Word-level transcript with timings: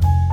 Bye. 0.00 0.29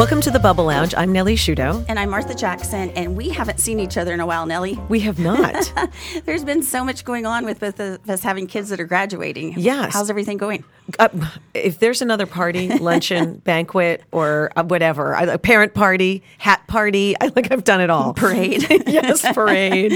Welcome 0.00 0.22
to 0.22 0.30
the 0.30 0.38
Bubble 0.38 0.64
Lounge. 0.64 0.94
I'm 0.96 1.12
Nellie 1.12 1.36
Shudo. 1.36 1.84
And 1.86 1.98
I'm 1.98 2.08
Martha 2.08 2.34
Jackson, 2.34 2.88
and 2.92 3.18
we 3.18 3.28
haven't 3.28 3.60
seen 3.60 3.78
each 3.78 3.98
other 3.98 4.14
in 4.14 4.20
a 4.20 4.24
while, 4.24 4.46
Nellie. 4.46 4.80
We 4.88 5.00
have 5.00 5.18
not. 5.18 5.70
There's 6.24 6.42
been 6.42 6.62
so 6.62 6.82
much 6.82 7.04
going 7.04 7.26
on 7.26 7.44
with 7.44 7.60
both 7.60 7.78
of 7.78 8.08
us 8.08 8.22
having 8.22 8.46
kids 8.46 8.70
that 8.70 8.80
are 8.80 8.86
graduating. 8.86 9.56
Yes. 9.58 9.92
How's 9.92 10.08
everything 10.08 10.38
going? 10.38 10.64
Uh, 10.98 11.08
if 11.54 11.78
there's 11.78 12.02
another 12.02 12.26
party, 12.26 12.76
luncheon, 12.78 13.34
banquet, 13.44 14.02
or 14.10 14.50
uh, 14.56 14.64
whatever, 14.64 15.12
a 15.12 15.38
parent 15.38 15.72
party, 15.72 16.24
hat 16.38 16.66
party, 16.66 17.14
I 17.20 17.28
think 17.28 17.52
I've 17.52 17.62
done 17.62 17.80
it 17.80 17.90
all. 17.90 18.14
Parade. 18.14 18.66
yes, 18.88 19.20
parade. 19.32 19.92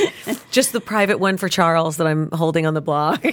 Just 0.53 0.73
the 0.73 0.81
private 0.81 1.19
one 1.19 1.37
for 1.37 1.49
Charles 1.49 1.97
that 1.97 2.07
I'm 2.07 2.31
holding 2.31 2.65
on 2.65 2.75
the 2.75 2.81
blog. 2.81 3.25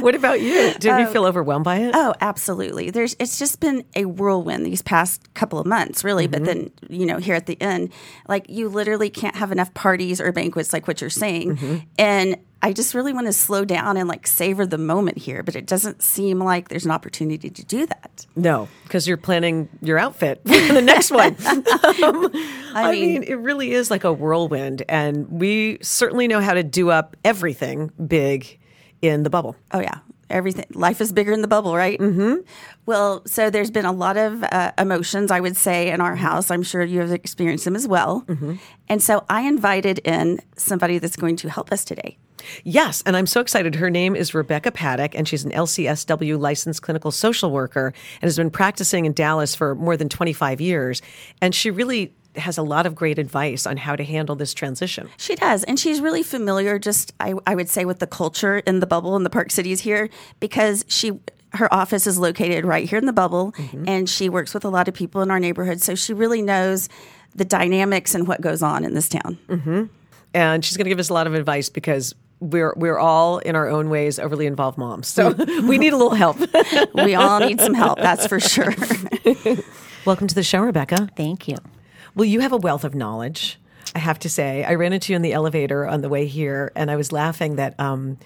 what 0.00 0.14
about 0.14 0.40
you? 0.40 0.72
Did 0.78 0.98
you 0.98 1.06
feel 1.08 1.26
overwhelmed 1.26 1.64
by 1.64 1.78
it? 1.78 1.90
Oh, 1.92 2.14
absolutely. 2.22 2.88
There's 2.90 3.14
it's 3.18 3.38
just 3.38 3.60
been 3.60 3.84
a 3.94 4.06
whirlwind 4.06 4.64
these 4.64 4.80
past 4.80 4.91
couple 5.34 5.58
of 5.58 5.66
months, 5.66 6.04
really. 6.04 6.26
But 6.26 6.44
then, 6.44 6.70
you 6.88 7.06
know, 7.06 7.18
here 7.18 7.34
at 7.34 7.46
the 7.46 7.60
end, 7.60 7.92
like 8.28 8.48
you 8.48 8.68
literally 8.68 9.10
can't 9.10 9.36
have 9.36 9.52
enough 9.52 9.72
parties 9.74 10.20
or 10.20 10.32
banquets 10.32 10.72
like 10.72 10.86
what 10.86 11.00
you're 11.00 11.10
saying. 11.10 11.86
And 11.98 12.36
I 12.64 12.72
just 12.72 12.94
really 12.94 13.12
want 13.12 13.26
to 13.26 13.32
slow 13.32 13.64
down 13.64 13.96
and 13.96 14.08
like 14.08 14.24
savor 14.26 14.64
the 14.64 14.78
moment 14.78 15.18
here, 15.18 15.42
but 15.42 15.56
it 15.56 15.66
doesn't 15.66 16.00
seem 16.00 16.38
like 16.38 16.68
there's 16.68 16.84
an 16.84 16.92
opportunity 16.92 17.50
to 17.50 17.64
do 17.64 17.86
that. 17.86 18.26
No, 18.36 18.68
because 18.84 19.08
you're 19.08 19.16
planning 19.16 19.68
your 19.80 19.98
outfit 19.98 20.40
for 20.46 20.72
the 20.72 20.82
next 20.82 21.10
one. 21.10 21.36
Um, 22.02 22.30
I, 22.74 22.90
mean, 22.92 23.12
mean- 23.12 23.22
it 23.24 23.34
really 23.34 23.72
is 23.72 23.90
like 23.90 24.02
a 24.04 24.12
whirlwind, 24.12 24.82
and 24.88 25.28
we 25.28 25.78
certainly 25.82 26.26
know 26.26 26.40
how 26.40 26.54
to 26.54 26.62
do 26.62 26.90
up 26.90 27.16
everything 27.22 27.92
big 28.06 28.58
in 29.02 29.24
the 29.24 29.30
bubble. 29.30 29.56
Oh 29.72 29.80
yeah, 29.80 29.98
everything. 30.32 30.66
Life 30.72 31.00
is 31.00 31.12
bigger 31.12 31.32
in 31.32 31.42
the 31.42 31.48
bubble, 31.48 31.76
right? 31.76 31.98
Mm-hmm. 31.98 32.40
Well, 32.86 33.22
so 33.26 33.50
there's 33.50 33.70
been 33.70 33.84
a 33.84 33.92
lot 33.92 34.16
of 34.16 34.42
uh, 34.44 34.72
emotions, 34.78 35.30
I 35.30 35.40
would 35.40 35.56
say, 35.56 35.90
in 35.90 36.00
our 36.00 36.16
house. 36.16 36.50
I'm 36.50 36.62
sure 36.62 36.82
you 36.82 37.00
have 37.00 37.12
experienced 37.12 37.64
them 37.64 37.76
as 37.76 37.86
well. 37.86 38.24
And 38.88 39.02
so 39.02 39.24
I 39.30 39.42
invited 39.42 40.00
in 40.00 40.40
somebody 40.56 40.98
that's 40.98 41.16
going 41.16 41.36
to 41.36 41.48
help 41.48 41.72
us 41.72 41.84
today. 41.84 42.18
Yes, 42.64 43.02
and 43.06 43.16
I'm 43.16 43.26
so 43.26 43.40
excited. 43.40 43.76
Her 43.76 43.90
name 43.90 44.16
is 44.16 44.34
Rebecca 44.34 44.72
Padek, 44.72 45.14
and 45.14 45.28
she's 45.28 45.44
an 45.44 45.52
LCSW 45.52 46.38
licensed 46.38 46.82
clinical 46.82 47.10
social 47.10 47.50
worker 47.50 47.94
and 48.20 48.26
has 48.26 48.36
been 48.36 48.50
practicing 48.50 49.04
in 49.04 49.12
Dallas 49.12 49.54
for 49.54 49.74
more 49.74 49.96
than 49.96 50.08
25 50.08 50.60
years. 50.60 51.02
And 51.40 51.54
she 51.54 51.70
really 51.70 52.14
has 52.36 52.58
a 52.58 52.62
lot 52.62 52.86
of 52.86 52.94
great 52.94 53.18
advice 53.18 53.66
on 53.66 53.76
how 53.76 53.96
to 53.96 54.04
handle 54.04 54.36
this 54.36 54.54
transition. 54.54 55.08
She 55.16 55.34
does, 55.34 55.64
and 55.64 55.78
she's 55.78 56.00
really 56.00 56.22
familiar. 56.22 56.78
Just 56.78 57.12
I, 57.20 57.34
I 57.46 57.54
would 57.54 57.68
say 57.68 57.84
with 57.84 57.98
the 57.98 58.06
culture 58.06 58.58
in 58.58 58.80
the 58.80 58.86
bubble 58.86 59.16
in 59.16 59.22
the 59.22 59.30
Park 59.30 59.50
Cities 59.50 59.80
here 59.80 60.08
because 60.40 60.84
she 60.88 61.20
her 61.54 61.72
office 61.72 62.06
is 62.06 62.18
located 62.18 62.64
right 62.64 62.88
here 62.88 62.98
in 62.98 63.06
the 63.06 63.12
bubble, 63.12 63.52
mm-hmm. 63.52 63.84
and 63.86 64.08
she 64.08 64.28
works 64.28 64.54
with 64.54 64.64
a 64.64 64.70
lot 64.70 64.88
of 64.88 64.94
people 64.94 65.20
in 65.22 65.30
our 65.30 65.40
neighborhood. 65.40 65.80
So 65.82 65.94
she 65.94 66.14
really 66.14 66.42
knows 66.42 66.88
the 67.34 67.44
dynamics 67.44 68.14
and 68.14 68.26
what 68.26 68.40
goes 68.40 68.62
on 68.62 68.84
in 68.84 68.94
this 68.94 69.08
town. 69.08 69.38
Mm-hmm. 69.48 69.84
And 70.34 70.64
she's 70.64 70.76
going 70.76 70.86
to 70.86 70.90
give 70.90 70.98
us 70.98 71.10
a 71.10 71.14
lot 71.14 71.26
of 71.26 71.34
advice 71.34 71.68
because 71.68 72.14
we're 72.40 72.74
we're 72.76 72.98
all 72.98 73.38
in 73.38 73.54
our 73.54 73.68
own 73.68 73.88
ways 73.88 74.18
overly 74.18 74.46
involved 74.46 74.76
moms. 74.76 75.08
So 75.08 75.32
mm. 75.32 75.60
we 75.68 75.78
need 75.78 75.92
a 75.92 75.96
little 75.96 76.14
help. 76.14 76.38
we 76.94 77.14
all 77.14 77.40
need 77.40 77.60
some 77.60 77.74
help, 77.74 77.98
that's 77.98 78.26
for 78.26 78.40
sure. 78.40 78.74
Welcome 80.04 80.26
to 80.26 80.34
the 80.34 80.42
show, 80.42 80.60
Rebecca. 80.60 81.08
Thank 81.16 81.46
you. 81.46 81.56
Well, 82.14 82.24
you 82.24 82.40
have 82.40 82.52
a 82.52 82.56
wealth 82.56 82.84
of 82.84 82.94
knowledge. 82.94 83.58
I 83.94 83.98
have 83.98 84.18
to 84.20 84.28
say, 84.28 84.64
I 84.64 84.74
ran 84.74 84.92
into 84.92 85.12
you 85.12 85.16
in 85.16 85.22
the 85.22 85.32
elevator 85.32 85.86
on 85.86 86.00
the 86.00 86.08
way 86.08 86.26
here, 86.26 86.72
and 86.74 86.90
I 86.90 86.96
was 86.96 87.12
laughing 87.12 87.56
that, 87.56 87.78
um, 87.78 88.18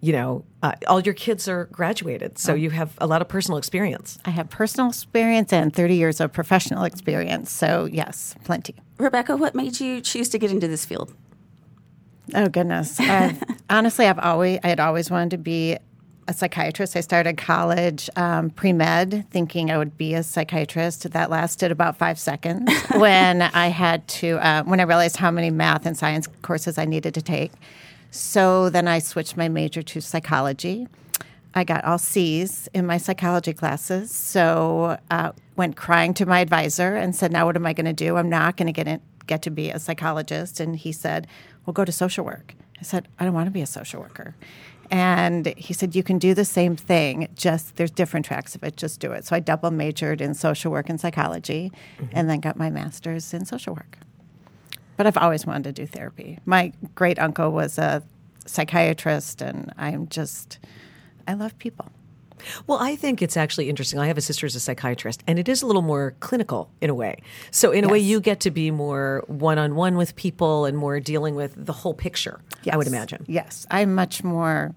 you 0.00 0.12
know, 0.12 0.44
uh, 0.62 0.72
all 0.86 1.00
your 1.00 1.14
kids 1.14 1.48
are 1.48 1.66
graduated, 1.66 2.38
so 2.38 2.54
you 2.54 2.70
have 2.70 2.92
a 2.98 3.06
lot 3.06 3.22
of 3.22 3.28
personal 3.28 3.58
experience. 3.58 4.18
I 4.24 4.30
have 4.30 4.50
personal 4.50 4.88
experience 4.88 5.52
and 5.52 5.74
30 5.74 5.94
years 5.94 6.20
of 6.20 6.32
professional 6.32 6.84
experience. 6.84 7.50
So, 7.50 7.88
yes, 7.90 8.34
plenty. 8.44 8.74
Rebecca, 8.98 9.36
what 9.36 9.54
made 9.54 9.80
you 9.80 10.00
choose 10.00 10.28
to 10.30 10.38
get 10.38 10.50
into 10.50 10.68
this 10.68 10.84
field? 10.84 11.14
Oh, 12.34 12.48
goodness. 12.48 12.98
I've, 13.00 13.42
honestly, 13.70 14.06
I've 14.06 14.18
always, 14.18 14.58
I 14.64 14.68
had 14.68 14.80
always 14.80 15.10
wanted 15.10 15.30
to 15.30 15.38
be 15.38 15.78
a 16.26 16.32
psychiatrist. 16.32 16.96
I 16.96 17.00
started 17.00 17.36
college 17.36 18.08
um, 18.16 18.50
pre 18.50 18.72
med 18.72 19.26
thinking 19.30 19.70
I 19.70 19.78
would 19.78 19.96
be 19.96 20.14
a 20.14 20.22
psychiatrist. 20.22 21.10
That 21.10 21.30
lasted 21.30 21.70
about 21.70 21.96
five 21.96 22.18
seconds 22.18 22.70
when 22.96 23.42
I 23.42 23.68
had 23.68 24.06
to, 24.08 24.38
uh, 24.38 24.62
when 24.64 24.80
I 24.80 24.84
realized 24.84 25.16
how 25.16 25.30
many 25.30 25.50
math 25.50 25.86
and 25.86 25.96
science 25.96 26.28
courses 26.42 26.78
I 26.78 26.84
needed 26.84 27.14
to 27.14 27.22
take. 27.22 27.52
So 28.10 28.70
then 28.70 28.86
I 28.86 29.00
switched 29.00 29.36
my 29.36 29.48
major 29.48 29.82
to 29.82 30.00
psychology. 30.00 30.86
I 31.54 31.64
got 31.64 31.84
all 31.84 31.98
C's 31.98 32.68
in 32.74 32.86
my 32.86 32.96
psychology 32.96 33.52
classes. 33.52 34.10
So 34.10 34.98
uh, 35.10 35.32
went 35.56 35.76
crying 35.76 36.14
to 36.14 36.26
my 36.26 36.40
advisor 36.40 36.96
and 36.96 37.14
said, 37.14 37.32
"Now 37.32 37.46
what 37.46 37.56
am 37.56 37.66
I 37.66 37.72
going 37.72 37.86
to 37.86 37.92
do? 37.92 38.16
I'm 38.16 38.28
not 38.28 38.56
going 38.56 38.66
to 38.66 38.72
get 38.72 38.88
in, 38.88 39.00
get 39.26 39.42
to 39.42 39.50
be 39.50 39.70
a 39.70 39.78
psychologist." 39.78 40.58
And 40.58 40.76
he 40.76 40.90
said, 40.90 41.26
"Well, 41.64 41.72
go 41.72 41.84
to 41.84 41.92
social 41.92 42.24
work." 42.24 42.54
I 42.80 42.82
said, 42.82 43.08
"I 43.18 43.24
don't 43.24 43.34
want 43.34 43.46
to 43.46 43.52
be 43.52 43.62
a 43.62 43.66
social 43.66 44.00
worker." 44.00 44.34
And 44.94 45.52
he 45.56 45.74
said, 45.74 45.96
"You 45.96 46.04
can 46.04 46.18
do 46.18 46.34
the 46.34 46.44
same 46.44 46.76
thing. 46.76 47.26
Just 47.34 47.74
there's 47.74 47.90
different 47.90 48.24
tracks 48.24 48.54
of 48.54 48.62
it. 48.62 48.76
Just 48.76 49.00
do 49.00 49.10
it." 49.10 49.24
So 49.24 49.34
I 49.34 49.40
double 49.40 49.72
majored 49.72 50.20
in 50.20 50.34
social 50.34 50.70
work 50.70 50.88
and 50.88 51.00
psychology, 51.00 51.72
mm-hmm. 51.98 52.12
and 52.12 52.30
then 52.30 52.38
got 52.38 52.56
my 52.56 52.70
master's 52.70 53.34
in 53.34 53.44
social 53.44 53.74
work. 53.74 53.98
But 54.96 55.08
I've 55.08 55.18
always 55.18 55.44
wanted 55.46 55.74
to 55.74 55.82
do 55.82 55.86
therapy. 55.88 56.38
My 56.46 56.72
great 56.94 57.18
uncle 57.18 57.50
was 57.50 57.76
a 57.76 58.04
psychiatrist, 58.46 59.42
and 59.42 59.74
I'm 59.76 60.06
just 60.06 60.60
I 61.26 61.34
love 61.34 61.58
people. 61.58 61.90
Well, 62.66 62.78
I 62.80 62.96
think 62.96 63.22
it's 63.22 63.36
actually 63.36 63.68
interesting. 63.68 63.98
I 63.98 64.06
have 64.06 64.18
a 64.18 64.20
sister 64.20 64.46
who's 64.46 64.54
a 64.54 64.60
psychiatrist, 64.60 65.22
and 65.26 65.38
it 65.38 65.48
is 65.48 65.62
a 65.62 65.66
little 65.66 65.82
more 65.82 66.14
clinical 66.20 66.70
in 66.80 66.90
a 66.90 66.94
way. 66.94 67.20
So, 67.50 67.70
in 67.70 67.84
a 67.84 67.88
way, 67.88 67.98
you 67.98 68.20
get 68.20 68.40
to 68.40 68.50
be 68.50 68.70
more 68.70 69.24
one 69.26 69.58
on 69.58 69.74
one 69.74 69.96
with 69.96 70.16
people 70.16 70.64
and 70.64 70.76
more 70.76 71.00
dealing 71.00 71.34
with 71.34 71.54
the 71.56 71.72
whole 71.72 71.94
picture, 71.94 72.40
I 72.70 72.76
would 72.76 72.86
imagine. 72.86 73.24
Yes, 73.28 73.66
I'm 73.70 73.94
much 73.94 74.24
more. 74.24 74.74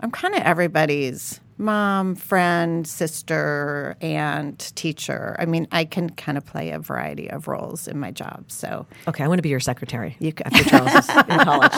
I'm 0.00 0.10
kind 0.10 0.34
of 0.34 0.42
everybody's 0.42 1.40
mom, 1.58 2.14
friend, 2.14 2.86
sister, 2.86 3.96
aunt, 4.00 4.72
teacher. 4.76 5.36
I 5.38 5.44
mean, 5.46 5.66
I 5.72 5.84
can 5.84 6.10
kind 6.10 6.38
of 6.38 6.46
play 6.46 6.70
a 6.70 6.78
variety 6.78 7.28
of 7.30 7.48
roles 7.48 7.88
in 7.88 7.98
my 7.98 8.10
job. 8.10 8.44
So 8.48 8.86
Okay, 9.06 9.24
I 9.24 9.28
want 9.28 9.38
to 9.38 9.42
be 9.42 9.48
your 9.48 9.60
secretary 9.60 10.16
you 10.20 10.30
c- 10.30 10.36
after 10.44 10.64
Charles 10.64 10.94
is 10.94 11.08
in 11.08 11.38
college. 11.40 11.72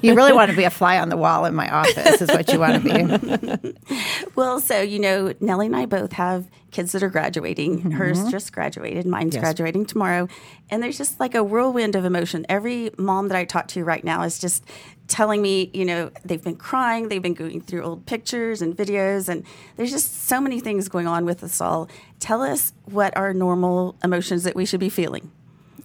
you 0.02 0.14
really 0.14 0.32
want 0.32 0.50
to 0.50 0.56
be 0.56 0.64
a 0.64 0.70
fly 0.70 0.98
on 0.98 1.08
the 1.08 1.16
wall 1.16 1.44
in 1.44 1.54
my 1.54 1.68
office, 1.72 2.20
is 2.20 2.28
what 2.28 2.52
you 2.52 2.58
want 2.58 2.82
to 2.84 3.60
be. 3.60 3.74
Well, 4.34 4.60
so 4.60 4.80
you 4.82 4.98
know, 4.98 5.32
Nellie 5.40 5.66
and 5.66 5.76
I 5.76 5.86
both 5.86 6.12
have 6.12 6.46
kids 6.70 6.92
that 6.92 7.02
are 7.02 7.08
graduating. 7.08 7.92
Hers 7.92 8.18
mm-hmm. 8.18 8.30
just 8.30 8.52
graduated, 8.52 9.06
mine's 9.06 9.36
graduating 9.36 9.86
tomorrow. 9.86 10.28
And 10.70 10.82
there's 10.82 10.98
just 10.98 11.20
like 11.20 11.34
a 11.34 11.42
whirlwind 11.42 11.94
of 11.94 12.04
emotion. 12.04 12.44
Every 12.48 12.90
mom 12.98 13.28
that 13.28 13.36
I 13.36 13.44
talk 13.44 13.68
to 13.68 13.84
right 13.84 14.04
now 14.04 14.22
is 14.22 14.38
just 14.38 14.64
telling 15.08 15.40
me, 15.40 15.70
you 15.72 15.84
know, 15.84 16.10
they've 16.24 16.42
been 16.42 16.56
crying, 16.56 17.08
they've 17.08 17.22
been 17.22 17.34
going 17.34 17.60
through 17.60 17.82
old 17.82 18.06
pictures 18.06 18.60
and 18.60 18.76
videos, 18.76 19.28
and 19.28 19.44
there's 19.76 19.90
just 19.90 20.24
so 20.26 20.40
many 20.40 20.60
things 20.60 20.88
going 20.88 21.06
on 21.06 21.24
with 21.24 21.44
us 21.44 21.60
all. 21.60 21.88
Tell 22.18 22.42
us 22.42 22.72
what 22.86 23.16
are 23.16 23.32
normal 23.32 23.96
emotions 24.02 24.42
that 24.42 24.56
we 24.56 24.66
should 24.66 24.80
be 24.80 24.88
feeling. 24.88 25.30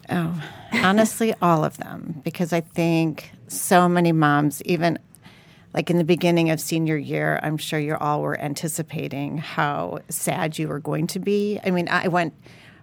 Oh, 0.10 0.44
honestly, 0.74 1.34
all 1.42 1.64
of 1.64 1.78
them, 1.78 2.22
because 2.24 2.52
I 2.52 2.62
think 2.62 3.32
so 3.48 3.88
many 3.88 4.12
moms, 4.12 4.62
even 4.64 4.98
like 5.74 5.90
in 5.90 5.98
the 5.98 6.04
beginning 6.04 6.50
of 6.50 6.60
senior 6.60 6.98
year, 6.98 7.40
I'm 7.44 7.58
sure 7.58 7.80
you 7.80 7.96
all 7.96 8.22
were 8.22 8.40
anticipating 8.40 9.38
how 9.38 10.00
sad 10.10 10.58
you 10.58 10.68
were 10.68 10.80
going 10.80 11.08
to 11.08 11.20
be. 11.20 11.60
I 11.64 11.72
mean, 11.72 11.88
I 11.88 12.08
went, 12.08 12.34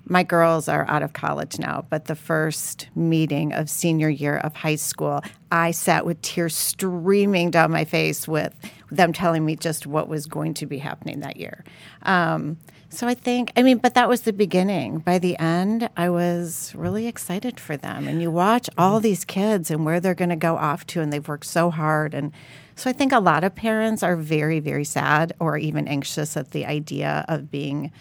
my 0.06 0.22
girls 0.22 0.68
are 0.68 0.88
out 0.88 1.02
of 1.02 1.12
college 1.12 1.58
now, 1.58 1.84
but 1.90 2.06
the 2.06 2.14
first 2.14 2.88
meeting 2.94 3.52
of 3.52 3.68
senior 3.68 4.08
year 4.08 4.38
of 4.38 4.54
high 4.54 4.76
school, 4.76 5.22
I 5.52 5.70
sat 5.72 6.06
with 6.06 6.20
tears 6.22 6.54
streaming 6.54 7.50
down 7.50 7.70
my 7.70 7.84
face 7.84 8.26
with 8.26 8.54
them 8.90 9.12
telling 9.12 9.44
me 9.44 9.56
just 9.56 9.86
what 9.86 10.08
was 10.08 10.26
going 10.26 10.54
to 10.54 10.66
be 10.66 10.78
happening 10.78 11.20
that 11.20 11.36
year. 11.36 11.64
Um, 12.04 12.56
so 12.90 13.06
I 13.06 13.14
think, 13.14 13.52
I 13.56 13.62
mean, 13.62 13.78
but 13.78 13.94
that 13.94 14.08
was 14.08 14.22
the 14.22 14.32
beginning. 14.32 14.98
By 14.98 15.18
the 15.18 15.38
end, 15.38 15.88
I 15.96 16.08
was 16.08 16.72
really 16.74 17.06
excited 17.06 17.60
for 17.60 17.76
them. 17.76 18.08
And 18.08 18.22
you 18.22 18.30
watch 18.30 18.70
all 18.78 18.98
these 19.00 19.24
kids 19.24 19.70
and 19.70 19.84
where 19.84 20.00
they're 20.00 20.14
going 20.14 20.30
to 20.30 20.36
go 20.36 20.56
off 20.56 20.86
to, 20.88 21.00
and 21.02 21.12
they've 21.12 21.26
worked 21.28 21.44
so 21.46 21.70
hard. 21.70 22.14
And 22.14 22.32
so 22.76 22.88
I 22.88 22.92
think 22.92 23.12
a 23.12 23.18
lot 23.20 23.44
of 23.44 23.54
parents 23.54 24.02
are 24.02 24.16
very, 24.16 24.58
very 24.60 24.84
sad 24.84 25.32
or 25.38 25.58
even 25.58 25.86
anxious 25.86 26.36
at 26.36 26.52
the 26.52 26.64
idea 26.64 27.24
of 27.28 27.50
being 27.50 27.92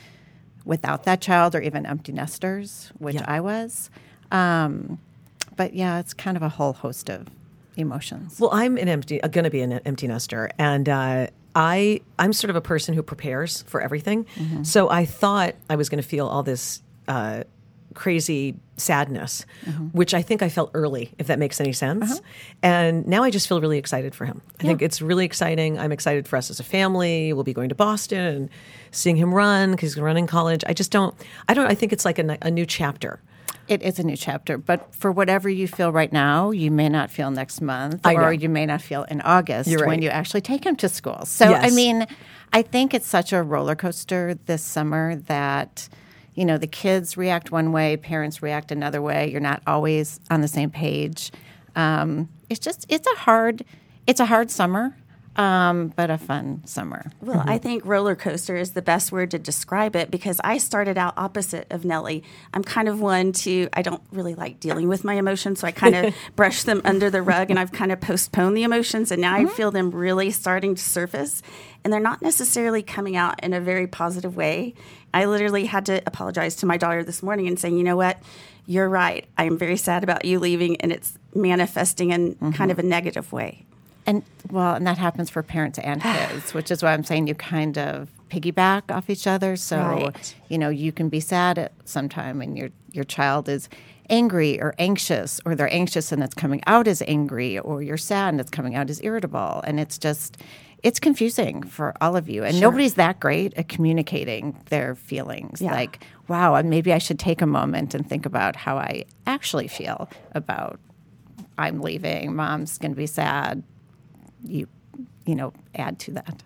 without 0.64 1.04
that 1.04 1.22
child 1.22 1.56
or 1.56 1.62
even 1.62 1.86
empty 1.86 2.12
nesters, 2.12 2.92
which 2.98 3.16
Yeah. 3.16 3.26
I 3.28 3.40
was. 3.42 3.90
Um, 4.32 5.00
but 5.56 5.74
yeah, 5.74 6.00
it's 6.00 6.14
kind 6.14 6.38
of 6.38 6.44
a 6.44 6.50
whole 6.50 6.74
host 6.74 7.10
of 7.10 7.28
emotions. 7.76 8.40
Well, 8.40 8.50
I'm 8.54 8.78
an 8.78 8.88
empty, 8.88 9.20
going 9.20 9.44
to 9.46 9.50
be 9.50 9.62
an 9.62 9.74
empty 9.74 10.08
nester, 10.08 10.50
and 10.58 10.88
uh, 10.90 11.28
I 11.58 12.02
I'm 12.20 12.34
sort 12.34 12.52
of 12.52 12.56
a 12.56 12.62
person 12.62 12.94
who 12.94 13.02
prepares 13.02 13.64
for 13.64 13.82
everything. 13.82 14.26
Mm-hmm. 14.36 14.64
So 14.64 14.90
I 14.90 15.06
thought 15.06 15.56
I 15.72 15.76
was 15.76 15.90
going 15.90 16.02
to 16.02 16.08
feel 16.08 16.28
all 16.28 16.44
this 16.44 16.84
uh, 17.08 17.46
crazy 17.96 18.56
sadness, 18.76 19.44
mm-hmm. 19.66 19.86
which 19.88 20.14
I 20.14 20.22
think 20.22 20.44
I 20.44 20.50
felt 20.50 20.70
early, 20.76 21.12
if 21.18 21.26
that 21.28 21.40
makes 21.40 21.60
any 21.60 21.74
sense. 21.74 22.12
Uh-huh. 22.12 22.22
And 22.62 23.08
now 23.08 23.24
I 23.24 23.32
just 23.32 23.48
feel 23.48 23.60
really 23.60 23.80
excited 23.80 24.14
for 24.14 24.26
him. 24.26 24.40
I 24.60 24.66
think 24.66 24.84
it's 24.84 25.02
really 25.02 25.26
exciting. 25.26 25.80
I'm 25.80 25.92
excited 25.92 26.28
for 26.28 26.38
us 26.38 26.52
as 26.52 26.60
a 26.60 26.64
family. 26.64 27.34
We'll 27.34 27.44
be 27.44 27.54
going 27.54 27.70
to 27.70 27.76
Boston 27.76 28.20
and 28.20 28.50
seeing 28.92 29.16
him 29.16 29.34
run 29.34 29.72
because 29.72 29.96
he's 29.96 30.02
running 30.02 30.28
college. 30.28 30.64
I 30.68 30.74
just 30.74 30.92
don't. 30.92 31.16
I 31.50 31.56
don't. 31.56 31.66
I 31.66 31.74
think 31.74 31.92
it's 31.92 32.06
like 32.06 32.20
a 32.20 32.52
new 32.52 32.68
chapter. 32.68 33.20
It 33.68 33.82
is 33.84 34.00
a 34.00 34.04
new 34.04 34.16
chapter, 34.16 34.58
but 34.58 34.96
for 34.96 35.12
whatever 35.12 35.50
you 35.50 35.68
feel 35.68 35.92
right 35.92 36.12
now, 36.12 36.52
you 36.52 36.72
may 36.72 36.88
not 36.88 37.12
feel 37.12 37.30
next 37.32 37.62
month, 37.62 38.06
or 38.06 38.32
you 38.32 38.48
may 38.48 38.66
not 38.66 38.82
feel 38.82 39.04
in 39.04 39.20
August 39.22 39.70
You're 39.70 39.86
when 39.86 40.02
you 40.02 40.10
actually 40.10 40.42
take 40.42 40.66
him 40.66 40.76
to 40.78 40.88
school. 40.88 41.26
So, 41.26 41.46
I 41.54 41.70
mean, 41.72 42.08
I 42.54 42.62
think 42.62 42.94
it's 42.94 43.08
such 43.08 43.34
a 43.34 43.44
roller 43.44 43.76
coaster 43.76 44.36
this 44.46 44.64
summer 44.64 45.18
that, 45.28 45.90
you 46.34 46.46
know, 46.46 46.58
the 46.58 46.68
kids 46.68 47.18
react 47.18 47.52
one 47.52 47.72
way, 47.74 47.98
parents 47.98 48.42
react 48.42 48.72
another 48.72 49.02
way. 49.02 49.30
You're 49.30 49.42
not 49.42 49.62
always 49.68 50.22
on 50.32 50.42
the 50.42 50.48
same 50.48 50.70
page. 50.70 51.32
Um, 51.76 52.30
it's 52.50 52.60
just, 52.60 52.86
it's 52.88 53.08
a 53.08 53.16
hard, 53.20 53.66
it's 54.08 54.22
a 54.22 54.26
hard 54.26 54.50
summer, 54.50 54.96
um, 55.38 55.94
but 55.96 56.10
a 56.10 56.18
fun 56.18 56.64
summer. 56.66 57.12
Well, 57.22 57.40
I 57.40 57.44
mm-hmm. 57.44 57.58
think 57.64 57.86
roller 57.86 58.16
coaster 58.16 58.56
is 58.56 58.72
the 58.72 58.82
best 58.82 59.12
word 59.12 59.32
to 59.32 59.40
describe 59.40 59.96
it 59.96 60.10
because 60.10 60.42
I 60.44 60.58
started 60.58 60.98
out 60.98 61.14
opposite 61.16 61.68
of 61.70 61.86
Nellie. 61.86 62.24
I'm 62.56 62.64
kind 62.64 62.90
of 62.90 63.00
one 63.00 63.34
to, 63.34 63.70
I 63.74 63.84
don't 63.84 64.02
really 64.12 64.34
like 64.34 64.60
dealing 64.60 64.88
with 64.88 65.04
my 65.04 65.14
emotions, 65.14 65.60
so 65.60 65.68
I 65.68 65.72
kind 65.72 65.96
of 65.96 66.16
brush 66.36 66.64
them 66.64 66.82
under 66.84 67.12
the 67.12 67.22
rug 67.22 67.52
and 67.52 67.60
I've 67.60 67.72
kind 67.72 67.92
of 67.92 68.02
postponed 68.02 68.58
the 68.58 68.64
emotions, 68.64 69.12
and 69.12 69.22
now 69.22 69.36
I 69.36 69.44
mm-hmm. 69.44 69.54
feel 69.54 69.70
them 69.70 69.92
really 69.92 70.32
starting 70.32 70.74
to 70.74 70.82
surface. 70.82 71.44
And 71.84 71.94
they're 71.94 72.00
not 72.00 72.24
necessarily 72.24 72.82
coming 72.82 73.16
out 73.16 73.42
in 73.44 73.54
a 73.54 73.62
very 73.62 73.88
positive 73.88 74.36
way. 74.36 74.74
I 75.14 75.26
literally 75.26 75.66
had 75.66 75.86
to 75.86 76.02
apologize 76.06 76.56
to 76.58 76.66
my 76.66 76.78
daughter 76.78 77.04
this 77.04 77.22
morning 77.22 77.48
and 77.48 77.60
saying, 77.60 77.78
you 77.78 77.84
know 77.84 77.96
what? 77.96 78.22
You're 78.66 78.90
right. 78.90 79.26
I 79.38 79.46
am 79.46 79.58
very 79.58 79.78
sad 79.78 80.04
about 80.04 80.26
you 80.26 80.40
leaving, 80.40 80.82
and 80.82 80.92
it's 80.92 81.18
manifesting 81.34 82.10
in 82.10 82.34
mm-hmm. 82.34 82.52
kind 82.52 82.72
of 82.72 82.80
a 82.80 82.84
negative 82.84 83.32
way. 83.32 83.68
And 84.08 84.24
well, 84.50 84.74
and 84.76 84.88
that 84.88 84.98
happens 84.98 85.30
for 85.30 85.44
parents 85.44 85.78
and 85.78 86.02
kids, 86.16 86.54
which 86.54 86.72
is 86.72 86.82
why 86.82 86.94
I'm 86.94 87.04
saying 87.04 87.28
you 87.28 87.36
kind 87.36 87.78
of 87.78 88.10
piggyback 88.30 88.90
off 88.90 89.10
each 89.10 89.28
other. 89.28 89.56
So 89.56 89.78
Right. 89.78 90.36
you 90.50 90.58
know 90.58 90.70
you 90.70 90.92
can 90.92 91.10
be 91.10 91.20
sad 91.20 91.60
at 91.60 91.74
some 91.86 92.10
time, 92.10 92.42
and 92.42 92.58
your 92.58 92.70
your 92.92 93.04
child 93.04 93.48
is 93.50 93.70
angry 94.10 94.60
or 94.62 94.74
anxious, 94.80 95.42
or 95.46 95.54
they're 95.54 95.72
anxious 95.74 96.14
and 96.14 96.24
it's 96.24 96.34
coming 96.34 96.64
out 96.66 96.88
as 96.88 97.04
angry, 97.06 97.60
or 97.60 97.84
you're 97.84 97.98
sad 97.98 98.30
and 98.30 98.40
it's 98.40 98.50
coming 98.50 98.74
out 98.74 98.90
as 98.90 99.02
irritable, 99.04 99.62
and 99.68 99.80
it's 99.80 99.98
just 99.98 100.38
it's 100.84 101.00
confusing 101.00 101.64
for 101.64 101.94
all 102.00 102.16
of 102.16 102.30
you. 102.30 102.44
And 102.44 102.62
nobody's 102.62 102.94
that 102.94 103.20
great 103.20 103.54
at 103.56 103.68
communicating 103.68 104.56
their 104.70 104.96
feelings. 104.96 105.60
Yeah. 105.60 105.72
Like, 105.72 106.06
wow, 106.28 106.62
maybe 106.62 106.94
I 106.94 107.00
should 107.00 107.18
take 107.20 107.42
a 107.42 107.48
moment 107.48 107.94
and 107.96 108.08
think 108.08 108.26
about 108.28 108.56
how 108.56 108.78
I 108.78 109.06
actually 109.26 109.68
feel 109.68 110.08
about 110.34 110.80
I'm 111.58 111.82
leaving, 111.82 112.36
mom's 112.36 112.78
going 112.78 112.92
to 112.92 112.96
be 112.96 113.08
sad. 113.08 113.64
You, 114.44 114.68
you 115.26 115.36
know, 115.36 115.54
add 115.76 116.00
to 116.00 116.12
that. 116.12 116.44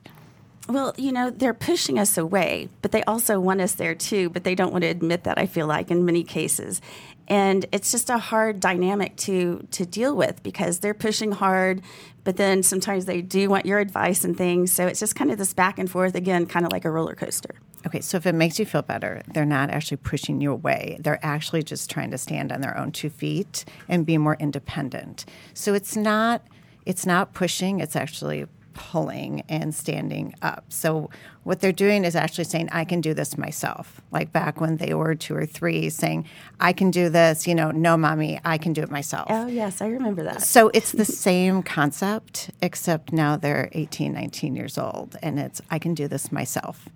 Well, 0.67 0.93
you 0.97 1.11
know, 1.11 1.29
they're 1.29 1.53
pushing 1.53 1.99
us 1.99 2.17
away, 2.17 2.69
but 2.81 2.91
they 2.91 3.03
also 3.03 3.39
want 3.39 3.61
us 3.61 3.73
there 3.73 3.95
too, 3.95 4.29
but 4.29 4.43
they 4.43 4.55
don't 4.55 4.71
want 4.71 4.83
to 4.83 4.87
admit 4.87 5.23
that, 5.23 5.37
I 5.37 5.45
feel 5.45 5.67
like, 5.67 5.91
in 5.91 6.05
many 6.05 6.23
cases. 6.23 6.81
And 7.27 7.65
it's 7.71 7.91
just 7.91 8.09
a 8.09 8.17
hard 8.17 8.59
dynamic 8.59 9.15
to 9.17 9.67
to 9.71 9.85
deal 9.85 10.15
with 10.15 10.43
because 10.43 10.79
they're 10.79 10.93
pushing 10.93 11.31
hard, 11.31 11.81
but 12.23 12.37
then 12.37 12.61
sometimes 12.63 13.05
they 13.05 13.21
do 13.21 13.49
want 13.49 13.65
your 13.65 13.79
advice 13.79 14.23
and 14.23 14.37
things. 14.37 14.71
So 14.71 14.87
it's 14.87 14.99
just 14.99 15.15
kind 15.15 15.31
of 15.31 15.37
this 15.37 15.53
back 15.53 15.79
and 15.79 15.89
forth 15.89 16.15
again, 16.15 16.45
kind 16.45 16.65
of 16.65 16.71
like 16.71 16.85
a 16.85 16.91
roller 16.91 17.15
coaster. 17.15 17.55
Okay, 17.85 18.01
so 18.01 18.17
if 18.17 18.25
it 18.25 18.35
makes 18.35 18.59
you 18.59 18.65
feel 18.65 18.83
better, 18.83 19.23
they're 19.33 19.45
not 19.45 19.71
actually 19.71 19.97
pushing 19.97 20.39
you 20.39 20.51
away. 20.51 20.97
They're 20.99 21.23
actually 21.23 21.63
just 21.63 21.89
trying 21.89 22.11
to 22.11 22.17
stand 22.17 22.51
on 22.51 22.61
their 22.61 22.77
own 22.77 22.91
two 22.91 23.09
feet 23.09 23.65
and 23.87 24.05
be 24.05 24.17
more 24.17 24.37
independent. 24.39 25.25
So 25.53 25.73
it's 25.73 25.95
not 25.95 26.43
it's 26.85 27.05
not 27.05 27.33
pushing, 27.33 27.79
it's 27.79 27.95
actually 27.95 28.45
pulling 28.73 29.43
and 29.49 29.75
standing 29.75 30.33
up. 30.41 30.63
So 30.69 31.09
what 31.43 31.59
they're 31.59 31.71
doing 31.71 32.05
is 32.05 32.15
actually 32.15 32.45
saying 32.45 32.69
I 32.71 32.85
can 32.85 33.01
do 33.01 33.13
this 33.13 33.37
myself. 33.37 33.99
Like 34.11 34.31
back 34.31 34.61
when 34.61 34.77
they 34.77 34.93
were 34.93 35.13
2 35.13 35.35
or 35.35 35.45
3 35.45 35.89
saying 35.89 36.25
I 36.59 36.71
can 36.71 36.89
do 36.91 37.09
this, 37.09 37.47
you 37.47 37.53
know, 37.53 37.71
no 37.71 37.97
mommy, 37.97 38.39
I 38.45 38.57
can 38.57 38.73
do 38.73 38.81
it 38.81 38.89
myself. 38.89 39.27
Oh, 39.29 39.47
yes, 39.47 39.81
I 39.81 39.87
remember 39.87 40.23
that. 40.23 40.41
So 40.43 40.71
it's 40.73 40.91
the 40.93 41.05
same 41.05 41.63
concept, 41.63 42.51
except 42.61 43.11
now 43.11 43.35
they're 43.35 43.69
18, 43.73 44.13
19 44.13 44.55
years 44.55 44.77
old, 44.77 45.17
and 45.21 45.39
it's 45.39 45.61
I 45.69 45.77
can 45.77 45.93
do 45.93 46.07
this 46.07 46.31
myself. 46.31 46.87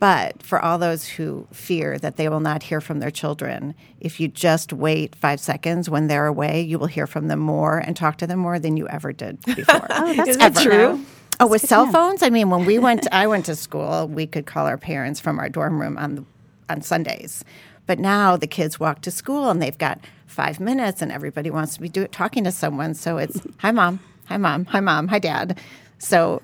But 0.00 0.42
for 0.42 0.58
all 0.64 0.78
those 0.78 1.06
who 1.06 1.46
fear 1.52 1.98
that 1.98 2.16
they 2.16 2.28
will 2.30 2.40
not 2.40 2.64
hear 2.64 2.80
from 2.80 3.00
their 3.00 3.10
children, 3.10 3.74
if 4.00 4.18
you 4.18 4.28
just 4.28 4.72
wait 4.72 5.14
five 5.14 5.40
seconds 5.40 5.90
when 5.90 6.08
they're 6.08 6.26
away, 6.26 6.62
you 6.62 6.78
will 6.78 6.86
hear 6.86 7.06
from 7.06 7.28
them 7.28 7.38
more 7.38 7.78
and 7.78 7.94
talk 7.94 8.16
to 8.18 8.26
them 8.26 8.38
more 8.40 8.58
than 8.58 8.78
you 8.78 8.88
ever 8.88 9.12
did 9.12 9.40
before. 9.44 9.86
Oh, 9.90 10.14
that's 10.14 10.30
Is 10.30 10.36
that 10.38 10.56
true? 10.56 10.70
know. 10.96 11.04
Oh, 11.38 11.46
with 11.46 11.62
cell 11.62 11.86
phones? 11.92 12.22
I 12.22 12.30
mean, 12.30 12.50
when 12.50 12.64
we 12.64 12.78
went, 12.78 13.06
I 13.12 13.26
went 13.26 13.46
to 13.46 13.56
school. 13.56 14.08
We 14.08 14.26
could 14.26 14.46
call 14.46 14.66
our 14.66 14.78
parents 14.78 15.20
from 15.20 15.38
our 15.38 15.48
dorm 15.50 15.80
room 15.80 15.98
on 15.98 16.14
the, 16.16 16.24
on 16.70 16.82
Sundays, 16.82 17.44
but 17.86 17.98
now 17.98 18.36
the 18.36 18.46
kids 18.46 18.80
walk 18.80 19.02
to 19.02 19.10
school 19.10 19.50
and 19.50 19.60
they've 19.62 19.78
got 19.78 20.00
five 20.26 20.60
minutes, 20.60 21.02
and 21.02 21.12
everybody 21.12 21.50
wants 21.50 21.74
to 21.74 21.80
be 21.80 21.88
do, 21.90 22.06
talking 22.06 22.44
to 22.44 22.52
someone. 22.52 22.94
So 22.94 23.18
it's 23.18 23.40
hi 23.58 23.70
mom, 23.70 24.00
hi 24.26 24.36
mom, 24.38 24.64
hi 24.66 24.80
mom, 24.80 25.08
hi 25.08 25.18
dad. 25.18 25.58
So 25.98 26.40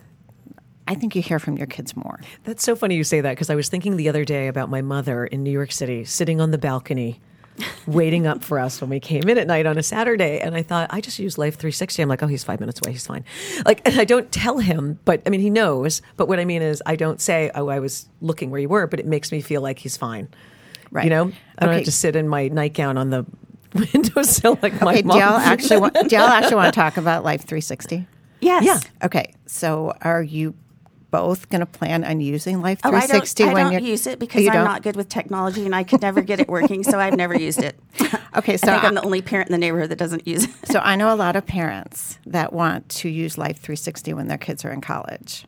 I 0.88 0.94
think 0.94 1.16
you 1.16 1.22
hear 1.22 1.38
from 1.38 1.56
your 1.56 1.66
kids 1.66 1.96
more. 1.96 2.20
That's 2.44 2.62
so 2.62 2.76
funny 2.76 2.94
you 2.96 3.04
say 3.04 3.20
that 3.20 3.30
because 3.32 3.50
I 3.50 3.54
was 3.54 3.68
thinking 3.68 3.96
the 3.96 4.08
other 4.08 4.24
day 4.24 4.48
about 4.48 4.70
my 4.70 4.82
mother 4.82 5.24
in 5.26 5.42
New 5.42 5.50
York 5.50 5.72
City 5.72 6.04
sitting 6.04 6.40
on 6.40 6.50
the 6.52 6.58
balcony 6.58 7.20
waiting 7.86 8.26
up 8.26 8.44
for 8.44 8.58
us 8.60 8.80
when 8.80 8.90
we 8.90 9.00
came 9.00 9.28
in 9.28 9.38
at 9.38 9.46
night 9.46 9.66
on 9.66 9.78
a 9.78 9.82
Saturday. 9.82 10.38
And 10.40 10.54
I 10.54 10.62
thought, 10.62 10.88
I 10.92 11.00
just 11.00 11.18
use 11.18 11.38
Life 11.38 11.54
360. 11.54 12.02
I'm 12.02 12.08
like, 12.08 12.22
oh, 12.22 12.26
he's 12.26 12.44
five 12.44 12.60
minutes 12.60 12.80
away. 12.84 12.92
He's 12.92 13.06
fine. 13.06 13.24
Like, 13.64 13.80
and 13.88 13.98
I 13.98 14.04
don't 14.04 14.30
tell 14.30 14.58
him, 14.58 14.98
but 15.04 15.22
I 15.26 15.30
mean, 15.30 15.40
he 15.40 15.50
knows. 15.50 16.02
But 16.16 16.28
what 16.28 16.38
I 16.38 16.44
mean 16.44 16.62
is, 16.62 16.82
I 16.86 16.96
don't 16.96 17.20
say, 17.20 17.50
oh, 17.54 17.68
I 17.68 17.80
was 17.80 18.08
looking 18.20 18.50
where 18.50 18.60
you 18.60 18.68
were, 18.68 18.86
but 18.86 19.00
it 19.00 19.06
makes 19.06 19.32
me 19.32 19.40
feel 19.40 19.62
like 19.62 19.78
he's 19.78 19.96
fine. 19.96 20.28
Right. 20.90 21.04
You 21.04 21.10
know, 21.10 21.32
I 21.58 21.64
don't 21.64 21.74
have 21.74 21.84
to 21.84 21.92
sit 21.92 22.14
in 22.14 22.28
my 22.28 22.48
nightgown 22.48 22.96
on 22.98 23.10
the 23.10 23.24
windowsill 23.74 24.58
like 24.62 24.80
my 24.82 24.92
Okay, 24.92 25.02
mom. 25.02 25.16
do 25.18 25.24
y'all 25.24 25.36
actually 25.38 25.80
want, 25.80 25.94
do 25.94 26.14
y'all 26.16 26.28
actually 26.28 26.56
want 26.56 26.72
to 26.72 26.78
talk 26.80 26.96
about 26.96 27.24
Life 27.24 27.40
360? 27.42 28.06
Yes. 28.40 28.64
Yeah. 28.64 28.80
Okay, 29.06 29.32
so 29.46 29.94
are 30.02 30.22
you 30.22 30.54
both 31.16 31.48
going 31.48 31.60
to 31.60 31.66
plan 31.66 32.04
on 32.04 32.20
using 32.20 32.60
Life 32.60 32.80
Oh, 32.84 32.88
I 32.88 33.06
360 33.06 33.42
don't, 33.44 33.50
I 33.50 33.54
when 33.54 33.64
don't 33.64 33.72
you're 33.72 33.90
use 33.92 34.06
it 34.06 34.14
Oh, 34.14 34.16
because 34.18 34.42
you 34.42 34.48
I'm 34.48 34.54
don't? 34.54 34.64
not 34.64 34.82
good 34.82 34.96
with 34.96 35.08
technology 35.08 35.64
and 35.64 35.74
I 35.74 35.82
could 35.84 36.00
never 36.02 36.20
get 36.22 36.40
it 36.40 36.48
working, 36.48 36.82
so 36.84 36.98
I've 36.98 37.16
never 37.16 37.34
used 37.38 37.62
it. 37.62 37.78
Okay, 38.36 38.58
so 38.58 38.68
I 38.68 38.72
think 38.72 38.84
I- 38.84 38.88
I'm 38.88 38.94
the 38.94 39.02
only 39.02 39.22
parent 39.22 39.48
in 39.48 39.52
the 39.52 39.58
neighborhood 39.58 39.88
that 39.90 39.96
doesn't 39.98 40.26
use 40.28 40.44
it. 40.44 40.50
So 40.64 40.78
I 40.80 40.94
know 40.96 41.12
a 41.12 41.16
lot 41.24 41.36
of 41.36 41.46
parents 41.46 42.18
that 42.26 42.52
want 42.52 42.86
to 42.90 43.08
use 43.08 43.38
Life 43.38 43.56
360 43.60 44.12
when 44.12 44.28
their 44.28 44.36
kids 44.36 44.62
are 44.62 44.70
in 44.70 44.82
college. 44.82 45.46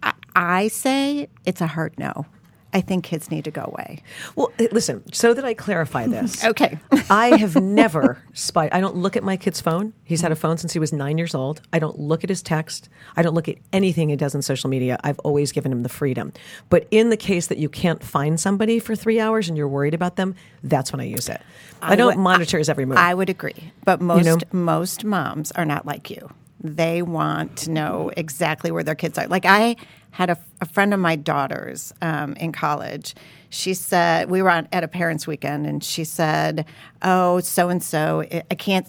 I, 0.00 0.12
I 0.36 0.68
say 0.68 1.28
it's 1.44 1.60
a 1.60 1.66
hard 1.66 1.98
no. 1.98 2.24
I 2.72 2.80
think 2.80 3.04
kids 3.04 3.30
need 3.30 3.44
to 3.44 3.50
go 3.50 3.62
away. 3.64 4.02
Well, 4.36 4.52
eh, 4.58 4.68
listen, 4.70 5.02
so 5.12 5.34
that 5.34 5.44
I 5.44 5.54
clarify 5.54 6.06
this. 6.08 6.44
Okay. 6.44 6.78
I 7.10 7.36
have 7.36 7.56
never 7.56 8.22
spied. 8.32 8.72
I 8.72 8.80
don't 8.80 8.96
look 8.96 9.16
at 9.16 9.24
my 9.24 9.36
kid's 9.36 9.60
phone. 9.60 9.92
He's 10.04 10.20
had 10.20 10.32
a 10.32 10.36
phone 10.36 10.56
since 10.58 10.72
he 10.72 10.78
was 10.78 10.92
nine 10.92 11.18
years 11.18 11.34
old. 11.34 11.60
I 11.72 11.78
don't 11.78 11.98
look 11.98 12.22
at 12.24 12.30
his 12.30 12.42
text. 12.42 12.88
I 13.16 13.22
don't 13.22 13.34
look 13.34 13.48
at 13.48 13.56
anything 13.72 14.08
he 14.08 14.16
does 14.16 14.34
on 14.34 14.42
social 14.42 14.70
media. 14.70 14.98
I've 15.02 15.18
always 15.20 15.52
given 15.52 15.72
him 15.72 15.82
the 15.82 15.88
freedom. 15.88 16.32
But 16.68 16.86
in 16.90 17.10
the 17.10 17.16
case 17.16 17.48
that 17.48 17.58
you 17.58 17.68
can't 17.68 18.02
find 18.02 18.38
somebody 18.38 18.78
for 18.78 18.94
three 18.94 19.18
hours 19.20 19.48
and 19.48 19.56
you're 19.58 19.68
worried 19.68 19.94
about 19.94 20.16
them, 20.16 20.34
that's 20.62 20.92
when 20.92 21.00
I 21.00 21.04
use 21.04 21.28
it. 21.28 21.40
I, 21.82 21.96
don't 21.96 22.06
would- 22.16 22.18
monitor 22.18 22.58
his 22.58 22.68
every 22.68 22.84
move. 22.84 22.98
I 22.98 23.14
would 23.14 23.30
agree, 23.30 23.72
but 23.84 24.00
most 24.00 24.24
know? 24.26 24.36
most 24.52 25.04
moms 25.04 25.50
are 25.52 25.64
not 25.64 25.86
like 25.86 26.10
you. 26.10 26.30
They 26.62 27.02
want 27.02 27.56
to 27.58 27.70
know 27.70 28.10
exactly 28.16 28.70
where 28.70 28.82
their 28.82 28.94
kids 28.94 29.18
are. 29.18 29.26
Like 29.26 29.46
I 29.46 29.76
had 30.12 30.30
a, 30.30 30.38
a 30.60 30.66
friend 30.66 30.92
of 30.92 31.00
my 31.00 31.16
daughter's 31.16 31.92
um, 32.02 32.34
in 32.34 32.52
college. 32.52 33.14
She 33.48 33.74
said 33.74 34.30
we 34.30 34.42
were 34.42 34.50
on, 34.50 34.68
at 34.72 34.84
a 34.84 34.88
parents' 34.88 35.26
weekend, 35.26 35.66
and 35.66 35.82
she 35.82 36.04
said, 36.04 36.66
"Oh, 37.02 37.40
so 37.40 37.68
and 37.68 37.82
so, 37.82 38.24
I 38.50 38.54
can't." 38.54 38.86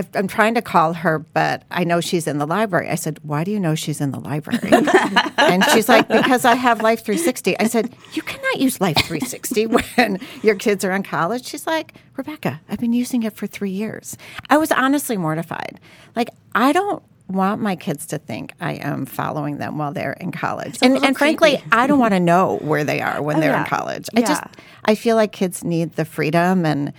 I've, 0.00 0.08
I'm 0.16 0.26
trying 0.28 0.54
to 0.54 0.62
call 0.62 0.94
her, 0.94 1.18
but 1.18 1.62
I 1.70 1.84
know 1.84 2.00
she's 2.00 2.26
in 2.26 2.38
the 2.38 2.46
library. 2.46 2.88
I 2.88 2.94
said, 2.94 3.18
Why 3.22 3.44
do 3.44 3.50
you 3.50 3.60
know 3.60 3.74
she's 3.74 4.00
in 4.00 4.10
the 4.12 4.18
library? 4.20 4.70
and 5.36 5.62
she's 5.66 5.88
like, 5.88 6.08
Because 6.08 6.44
I 6.44 6.54
have 6.54 6.80
Life 6.82 7.04
360. 7.04 7.58
I 7.60 7.64
said, 7.66 7.94
You 8.14 8.22
cannot 8.22 8.58
use 8.60 8.80
Life 8.80 8.96
360 8.96 9.66
when 9.66 10.18
your 10.42 10.54
kids 10.54 10.84
are 10.84 10.92
in 10.92 11.02
college. 11.02 11.44
She's 11.44 11.66
like, 11.66 11.94
Rebecca, 12.16 12.60
I've 12.68 12.78
been 12.80 12.92
using 12.94 13.22
it 13.22 13.34
for 13.36 13.46
three 13.46 13.70
years. 13.70 14.16
I 14.48 14.56
was 14.56 14.72
honestly 14.72 15.16
mortified. 15.16 15.78
Like, 16.16 16.30
I 16.54 16.72
don't 16.72 17.02
want 17.28 17.60
my 17.60 17.76
kids 17.76 18.06
to 18.06 18.18
think 18.18 18.52
I 18.60 18.72
am 18.72 19.06
following 19.06 19.58
them 19.58 19.78
while 19.78 19.92
they're 19.92 20.14
in 20.14 20.32
college. 20.32 20.78
And, 20.82 20.96
and 21.04 21.16
frankly, 21.16 21.58
creepy. 21.58 21.68
I 21.72 21.86
don't 21.86 22.00
want 22.00 22.12
to 22.14 22.18
know 22.20 22.56
where 22.62 22.82
they 22.82 23.00
are 23.00 23.22
when 23.22 23.36
Oh, 23.36 23.40
they're 23.40 23.52
yeah. 23.52 23.60
in 23.62 23.66
college. 23.68 24.08
I 24.16 24.22
just, 24.22 24.42
I 24.84 24.94
feel 24.96 25.14
like 25.14 25.30
kids 25.30 25.62
need 25.62 25.94
the 25.94 26.04
freedom. 26.04 26.66
And 26.66 26.92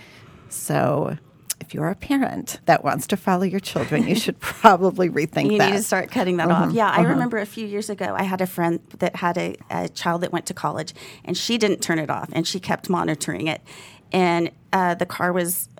so 0.48 1.18
if 1.72 1.74
you're 1.74 1.88
a 1.88 1.94
parent 1.94 2.60
that 2.66 2.84
wants 2.84 3.06
to 3.06 3.16
follow 3.16 3.44
your 3.44 3.58
children, 3.58 4.06
you 4.06 4.14
should 4.14 4.38
probably 4.40 5.08
rethink 5.08 5.50
you 5.52 5.56
that. 5.58 5.70
need 5.70 5.76
to 5.78 5.82
start 5.82 6.10
cutting 6.10 6.36
that 6.36 6.50
off. 6.50 6.70
Yeah, 6.74 6.90
I 6.90 7.00
remember 7.00 7.38
a 7.38 7.46
few 7.46 7.66
years 7.66 7.88
ago, 7.88 8.14
I 8.14 8.24
had 8.24 8.42
a 8.42 8.46
friend 8.46 8.78
that 8.98 9.16
had 9.16 9.38
a, 9.38 9.56
a 9.70 9.88
child 9.88 10.20
that 10.20 10.32
went 10.32 10.44
to 10.46 10.54
college, 10.54 10.92
and 11.24 11.34
she 11.36 11.56
didn't 11.56 11.80
turn 11.80 11.98
it 11.98 12.10
off, 12.10 12.28
and 12.34 12.46
she 12.46 12.60
kept 12.60 12.90
monitoring 12.90 13.46
it. 13.46 13.62
And 14.12 14.50
uh, 14.70 14.94
the 14.96 15.06
car 15.06 15.32
was 15.32 15.70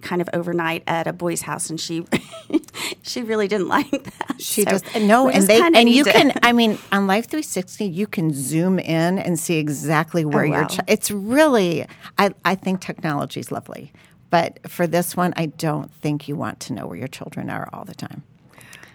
kind 0.00 0.20
of 0.20 0.28
overnight 0.32 0.82
at 0.88 1.06
a 1.06 1.12
boy's 1.12 1.42
house, 1.42 1.70
and 1.70 1.80
she 1.80 2.04
she 3.02 3.22
really 3.22 3.46
didn't 3.46 3.68
like 3.78 3.90
that. 3.90 4.34
She 4.40 4.62
So 4.64 4.70
just 4.70 4.86
no, 4.96 5.28
and 5.28 5.44
they 5.44 5.60
and 5.62 5.88
you 5.88 6.02
to- 6.02 6.10
can. 6.12 6.32
I 6.42 6.52
mean, 6.52 6.78
on 6.90 7.06
Life 7.06 7.26
360, 7.28 7.84
you 7.84 8.08
can 8.08 8.32
zoom 8.32 8.80
in 8.80 9.20
and 9.20 9.38
see 9.38 9.58
exactly 9.58 10.24
where 10.24 10.42
Oh, 10.42 10.46
your. 10.46 10.60
wow. 10.62 10.66
Ch- 10.66 10.80
it's 10.88 11.12
really, 11.12 11.86
I 12.18 12.34
I 12.44 12.56
think 12.56 12.80
technology 12.80 13.38
is 13.38 13.52
lovely, 13.52 13.92
but 14.30 14.70
for 14.70 14.86
this 14.86 15.16
one, 15.16 15.32
I 15.36 15.46
don't 15.46 15.92
think 15.94 16.28
you 16.28 16.36
want 16.36 16.60
to 16.60 16.72
know 16.72 16.86
where 16.86 16.98
your 16.98 17.08
children 17.08 17.50
are 17.50 17.68
all 17.72 17.84
the 17.84 17.94
time. 17.94 18.22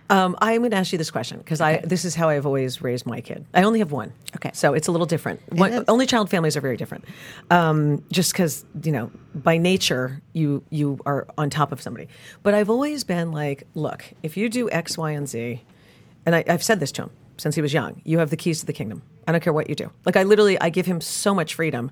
Um, 0.10 0.36
I'm 0.42 0.62
going 0.62 0.72
to 0.72 0.78
ask 0.78 0.92
you 0.92 0.98
this 0.98 1.10
question 1.10 1.40
because 1.40 1.62
I 1.62 1.78
this 1.78 2.06
is 2.06 2.14
how 2.14 2.30
I've 2.30 2.46
always 2.46 2.82
raised 2.82 3.06
my 3.06 3.22
kid. 3.22 3.46
I 3.54 3.64
only 3.64 3.80
have 3.80 3.92
one. 3.92 4.12
Okay. 4.36 4.52
So 4.54 4.74
it's 4.74 4.88
a 4.88 4.92
little 4.92 5.08
different. 5.08 5.42
One, 5.54 5.86
only 5.88 6.06
child 6.06 6.30
families 6.30 6.58
are 6.58 6.62
very 6.62 6.78
different. 6.78 7.06
Um, 7.50 8.04
just 8.12 8.34
because 8.34 8.66
you 8.84 8.92
know, 8.92 9.12
by 9.34 9.58
nature, 9.58 10.22
you 10.34 10.64
you 10.70 11.00
are 11.06 11.26
on 11.38 11.50
top 11.50 11.72
of 11.72 11.82
somebody. 11.82 12.10
But 12.44 12.54
I've 12.54 12.70
always 12.70 13.04
been 13.04 13.32
like, 13.32 13.66
look, 13.76 14.04
if 14.22 14.36
you 14.36 14.50
do 14.50 14.70
X, 14.70 14.98
Y, 14.98 15.12
and 15.12 15.28
Z, 15.28 15.64
and 16.26 16.36
I, 16.36 16.44
I've 16.48 16.64
said 16.64 16.80
this 16.80 16.92
to 16.94 17.04
him 17.04 17.12
since 17.38 17.56
he 17.56 17.62
was 17.62 17.74
young. 17.74 18.02
You 18.04 18.20
have 18.20 18.30
the 18.30 18.38
keys 18.38 18.60
to 18.60 18.66
the 18.66 18.74
kingdom. 18.74 19.02
I 19.28 19.32
don't 19.32 19.42
care 19.42 19.54
what 19.54 19.70
you 19.70 19.76
do. 19.76 19.92
Like 20.06 20.18
I 20.18 20.24
literally, 20.24 20.60
I 20.60 20.70
give 20.70 20.86
him 20.86 21.02
so 21.02 21.34
much 21.34 21.56
freedom, 21.56 21.92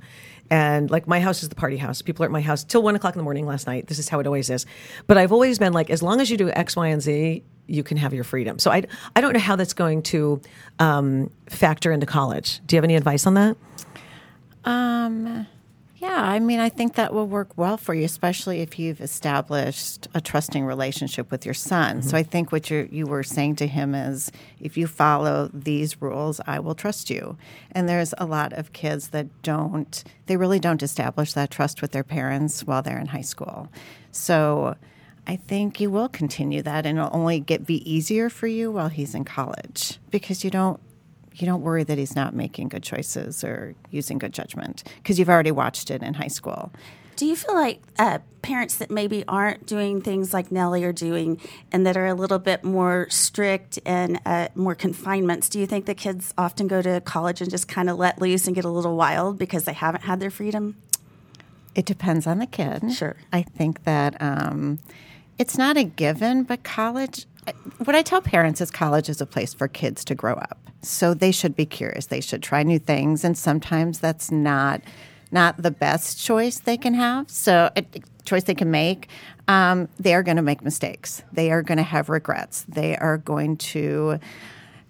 and 0.49 0.91
like 0.91 1.07
my 1.07 1.19
house 1.19 1.43
is 1.43 1.49
the 1.49 1.55
party 1.55 1.77
house. 1.77 2.01
People 2.01 2.23
are 2.23 2.27
at 2.27 2.31
my 2.31 2.41
house 2.41 2.63
till 2.63 2.83
one 2.83 2.95
o'clock 2.95 3.15
in 3.15 3.19
the 3.19 3.23
morning 3.23 3.45
last 3.45 3.67
night. 3.67 3.87
This 3.87 3.99
is 3.99 4.09
how 4.09 4.19
it 4.19 4.27
always 4.27 4.49
is. 4.49 4.65
But 5.07 5.17
I've 5.17 5.31
always 5.31 5.59
been 5.59 5.73
like, 5.73 5.89
as 5.89 6.03
long 6.03 6.19
as 6.19 6.29
you 6.29 6.37
do 6.37 6.49
X, 6.49 6.75
Y, 6.75 6.87
and 6.87 7.01
Z, 7.01 7.43
you 7.67 7.83
can 7.83 7.97
have 7.97 8.13
your 8.13 8.25
freedom. 8.25 8.59
So 8.59 8.69
I, 8.69 8.83
I 9.15 9.21
don't 9.21 9.31
know 9.33 9.39
how 9.39 9.55
that's 9.55 9.73
going 9.73 10.01
to 10.03 10.41
um, 10.79 11.31
factor 11.47 11.91
into 11.91 12.05
college. 12.05 12.59
Do 12.65 12.75
you 12.75 12.77
have 12.77 12.83
any 12.83 12.95
advice 12.95 13.25
on 13.25 13.35
that? 13.35 13.55
Um, 14.65 15.47
yeah, 16.01 16.23
I 16.23 16.39
mean, 16.39 16.59
I 16.59 16.69
think 16.69 16.95
that 16.95 17.13
will 17.13 17.27
work 17.27 17.55
well 17.59 17.77
for 17.77 17.93
you, 17.93 18.03
especially 18.05 18.61
if 18.61 18.79
you've 18.79 19.01
established 19.01 20.07
a 20.15 20.19
trusting 20.19 20.65
relationship 20.65 21.29
with 21.29 21.45
your 21.45 21.53
son. 21.53 22.01
So 22.01 22.07
mm-hmm. 22.07 22.15
I 22.15 22.23
think 22.23 22.51
what 22.51 22.71
you 22.71 22.89
you 22.91 23.05
were 23.05 23.21
saying 23.21 23.57
to 23.57 23.67
him 23.67 23.93
is, 23.93 24.31
if 24.59 24.77
you 24.77 24.87
follow 24.87 25.51
these 25.53 26.01
rules, 26.01 26.41
I 26.47 26.57
will 26.57 26.73
trust 26.73 27.11
you. 27.11 27.37
And 27.71 27.87
there's 27.87 28.15
a 28.17 28.25
lot 28.25 28.51
of 28.53 28.73
kids 28.73 29.09
that 29.09 29.27
don't, 29.43 30.03
they 30.25 30.37
really 30.37 30.59
don't 30.59 30.81
establish 30.81 31.33
that 31.33 31.51
trust 31.51 31.83
with 31.83 31.91
their 31.91 32.03
parents 32.03 32.63
while 32.63 32.81
they're 32.81 32.97
in 32.97 33.07
high 33.07 33.21
school. 33.21 33.69
So 34.11 34.75
I 35.27 35.35
think 35.35 35.79
you 35.79 35.91
will 35.91 36.09
continue 36.09 36.63
that, 36.63 36.87
and 36.87 36.97
it'll 36.97 37.15
only 37.15 37.39
get 37.39 37.67
be 37.67 37.87
easier 37.89 38.31
for 38.31 38.47
you 38.47 38.71
while 38.71 38.89
he's 38.89 39.13
in 39.13 39.23
college 39.23 39.99
because 40.09 40.43
you 40.43 40.49
don't 40.49 40.79
you 41.33 41.45
don't 41.45 41.61
worry 41.61 41.83
that 41.83 41.97
he's 41.97 42.15
not 42.15 42.35
making 42.35 42.69
good 42.69 42.83
choices 42.83 43.43
or 43.43 43.75
using 43.89 44.17
good 44.17 44.33
judgment 44.33 44.83
because 44.97 45.17
you've 45.17 45.29
already 45.29 45.51
watched 45.51 45.89
it 45.89 46.03
in 46.03 46.13
high 46.13 46.27
school. 46.27 46.71
Do 47.15 47.25
you 47.25 47.35
feel 47.35 47.53
like 47.53 47.81
uh, 47.99 48.19
parents 48.41 48.75
that 48.77 48.89
maybe 48.89 49.23
aren't 49.27 49.65
doing 49.65 50.01
things 50.01 50.33
like 50.33 50.51
Nellie 50.51 50.83
are 50.83 50.93
doing 50.93 51.39
and 51.71 51.85
that 51.85 51.95
are 51.95 52.07
a 52.07 52.15
little 52.15 52.39
bit 52.39 52.63
more 52.63 53.07
strict 53.09 53.79
and 53.85 54.19
uh, 54.25 54.47
more 54.55 54.73
confinements, 54.75 55.47
do 55.47 55.59
you 55.59 55.67
think 55.67 55.85
the 55.85 55.93
kids 55.93 56.33
often 56.37 56.67
go 56.67 56.81
to 56.81 56.99
college 57.01 57.41
and 57.41 57.51
just 57.51 57.67
kind 57.67 57.89
of 57.89 57.97
let 57.97 58.19
loose 58.19 58.47
and 58.47 58.55
get 58.55 58.65
a 58.65 58.69
little 58.69 58.95
wild 58.95 59.37
because 59.37 59.65
they 59.65 59.73
haven't 59.73 60.03
had 60.03 60.19
their 60.19 60.31
freedom? 60.31 60.77
It 61.75 61.85
depends 61.85 62.27
on 62.27 62.39
the 62.39 62.47
kid. 62.47 62.91
Sure. 62.91 63.15
I 63.31 63.43
think 63.43 63.83
that 63.83 64.19
um, 64.19 64.79
it's 65.37 65.57
not 65.57 65.77
a 65.77 65.83
given, 65.83 66.43
but 66.43 66.63
college, 66.63 67.25
what 67.83 67.95
I 67.95 68.01
tell 68.01 68.21
parents 68.21 68.61
is 68.61 68.71
college 68.71 69.09
is 69.09 69.21
a 69.21 69.25
place 69.25 69.53
for 69.53 69.67
kids 69.67 70.05
to 70.05 70.15
grow 70.15 70.33
up. 70.33 70.59
So 70.81 71.13
they 71.13 71.31
should 71.31 71.55
be 71.55 71.65
curious. 71.65 72.07
They 72.07 72.21
should 72.21 72.43
try 72.43 72.63
new 72.63 72.79
things. 72.79 73.23
And 73.23 73.37
sometimes 73.37 73.99
that's 73.99 74.31
not 74.31 74.81
not 75.33 75.61
the 75.61 75.71
best 75.71 76.19
choice 76.19 76.59
they 76.59 76.75
can 76.75 76.93
have. 76.93 77.29
So 77.29 77.71
a 77.77 77.85
choice 78.25 78.43
they 78.43 78.53
can 78.53 78.69
make. 78.69 79.07
Um, 79.47 79.87
they 79.97 80.13
are 80.13 80.23
going 80.23 80.35
to 80.35 80.43
make 80.43 80.61
mistakes. 80.61 81.23
They 81.31 81.51
are 81.51 81.61
going 81.61 81.77
to 81.77 81.83
have 81.83 82.09
regrets. 82.09 82.65
They 82.67 82.97
are 82.97 83.17
going 83.17 83.57
to 83.57 84.19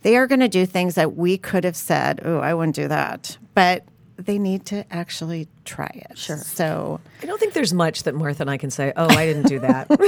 they 0.02 0.18
are 0.18 0.26
going 0.26 0.40
to 0.40 0.48
do 0.48 0.66
things 0.66 0.96
that 0.96 1.16
we 1.16 1.38
could 1.38 1.64
have 1.64 1.76
said, 1.76 2.22
"Oh, 2.24 2.40
I 2.40 2.54
wouldn't 2.54 2.76
do 2.76 2.88
that," 2.88 3.38
but 3.54 3.86
they 4.26 4.40
need 4.40 4.66
to 4.68 4.86
actually 4.94 5.48
try 5.66 5.90
it. 6.10 6.18
Sure. 6.18 6.38
So 6.38 7.00
I 7.22 7.26
don't 7.26 7.40
think 7.40 7.54
there's 7.54 7.74
much 7.74 8.04
that 8.04 8.16
Martha 8.16 8.44
and 8.44 8.50
I 8.50 8.58
can 8.58 8.72
say. 8.72 8.94
Oh, 8.96 9.08
I 9.10 9.26
didn't 9.26 9.48
do 9.48 9.60
that. 9.60 9.88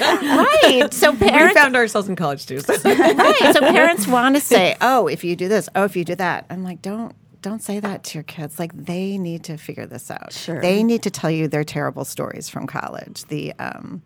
right. 0.00 0.88
So 0.92 1.12
we 1.12 1.18
parents 1.18 1.54
found 1.54 1.76
ourselves 1.76 2.08
in 2.08 2.16
college 2.16 2.46
too. 2.46 2.60
so- 2.60 2.74
right. 2.84 3.52
So 3.54 3.60
parents 3.60 4.06
want 4.06 4.36
to 4.36 4.40
say, 4.40 4.76
"Oh, 4.80 5.06
if 5.08 5.24
you 5.24 5.36
do 5.36 5.48
this, 5.48 5.68
oh, 5.74 5.84
if 5.84 5.96
you 5.96 6.04
do 6.04 6.14
that." 6.16 6.46
I'm 6.50 6.64
like, 6.64 6.82
"Don't 6.82 7.14
don't 7.42 7.62
say 7.62 7.80
that 7.80 8.04
to 8.04 8.18
your 8.18 8.24
kids. 8.24 8.58
Like 8.58 8.72
they 8.74 9.18
need 9.18 9.44
to 9.44 9.56
figure 9.56 9.86
this 9.86 10.10
out. 10.10 10.32
Sure. 10.32 10.60
They 10.60 10.82
need 10.82 11.02
to 11.02 11.10
tell 11.10 11.30
you 11.30 11.48
their 11.48 11.64
terrible 11.64 12.04
stories 12.04 12.48
from 12.48 12.66
college. 12.66 13.24
The 13.26 13.52
um 13.58 14.02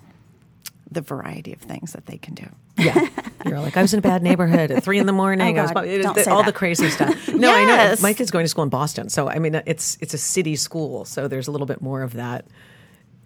the 0.91 1.01
variety 1.01 1.53
of 1.53 1.61
things 1.61 1.93
that 1.93 2.07
they 2.07 2.17
can 2.19 2.35
do. 2.35 2.47
Yeah, 2.79 3.09
you're 3.45 3.59
like 3.61 3.77
I 3.77 3.83
was 3.83 3.93
in 3.95 3.99
a 3.99 4.03
bad 4.03 4.23
neighborhood 4.23 4.71
at 4.71 4.83
three 4.85 4.99
in 4.99 5.07
the 5.07 5.13
morning. 5.25 5.59
Oh, 5.59 5.63
I 5.63 5.73
was 5.83 5.89
it- 5.89 6.03
Don't 6.03 6.17
it- 6.19 6.25
say 6.25 6.31
all 6.31 6.39
that. 6.43 6.47
the 6.47 6.53
crazy 6.53 6.91
stuff. 6.91 7.29
No, 7.29 7.53
I 7.53 7.65
know. 7.65 7.97
My 8.03 8.13
kid's 8.13 8.31
going 8.31 8.45
to 8.45 8.49
school 8.49 8.65
in 8.65 8.71
Boston, 8.71 9.09
so 9.09 9.29
I 9.29 9.39
mean 9.39 9.55
it's 9.67 9.99
it's 10.01 10.15
a 10.15 10.19
city 10.19 10.57
school, 10.57 11.05
so 11.05 11.27
there's 11.29 11.49
a 11.49 11.51
little 11.53 11.67
bit 11.67 11.81
more 11.81 12.03
of 12.03 12.13
that, 12.15 12.45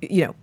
you 0.00 0.24
know, 0.24 0.34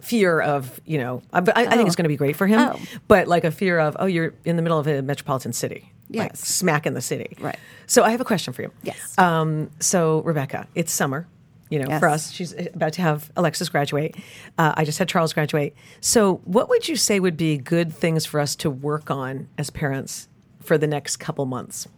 fear 0.00 0.40
of 0.40 0.80
you 0.84 0.98
know. 0.98 1.22
I, 1.32 1.40
but 1.40 1.56
I, 1.56 1.62
I 1.66 1.76
think 1.76 1.86
it's 1.86 1.96
going 1.96 2.04
to 2.04 2.08
be 2.08 2.16
great 2.16 2.36
for 2.36 2.46
him, 2.46 2.58
Oh. 2.60 2.80
but 3.08 3.28
like 3.28 3.44
a 3.44 3.50
fear 3.50 3.78
of 3.78 3.96
oh, 4.00 4.06
you're 4.06 4.34
in 4.44 4.56
the 4.56 4.62
middle 4.62 4.78
of 4.78 4.86
a 4.86 5.00
metropolitan 5.00 5.52
city, 5.52 5.92
like 6.10 6.30
Yes. 6.32 6.40
smack 6.40 6.86
in 6.86 6.94
the 6.94 7.00
city, 7.00 7.36
Right. 7.40 7.58
So 7.86 8.02
I 8.02 8.10
have 8.10 8.20
a 8.20 8.24
question 8.24 8.52
for 8.52 8.62
you. 8.62 8.72
Yes. 8.82 9.16
Um, 9.18 9.70
so 9.80 10.20
Rebecca, 10.22 10.66
it's 10.74 10.92
summer. 10.92 11.26
You 11.68 11.80
know, 11.80 11.86
Yes. 11.88 11.98
for 12.00 12.08
us, 12.08 12.30
she's 12.30 12.54
about 12.74 12.92
to 12.94 13.02
have 13.02 13.32
Alexis 13.36 13.68
graduate. 13.68 14.14
Uh, 14.56 14.72
I 14.76 14.84
just 14.84 14.98
had 14.98 15.08
Charles 15.08 15.32
graduate. 15.32 15.74
So, 16.00 16.36
what 16.44 16.68
would 16.68 16.88
you 16.88 16.94
say 16.96 17.18
would 17.18 17.36
be 17.36 17.58
good 17.58 17.92
things 17.92 18.24
for 18.24 18.38
us 18.38 18.54
to 18.56 18.70
work 18.70 19.10
on 19.10 19.48
as 19.58 19.70
parents 19.70 20.28
for 20.60 20.78
the 20.78 20.86
next 20.86 21.16
couple 21.16 21.44
months 21.44 21.88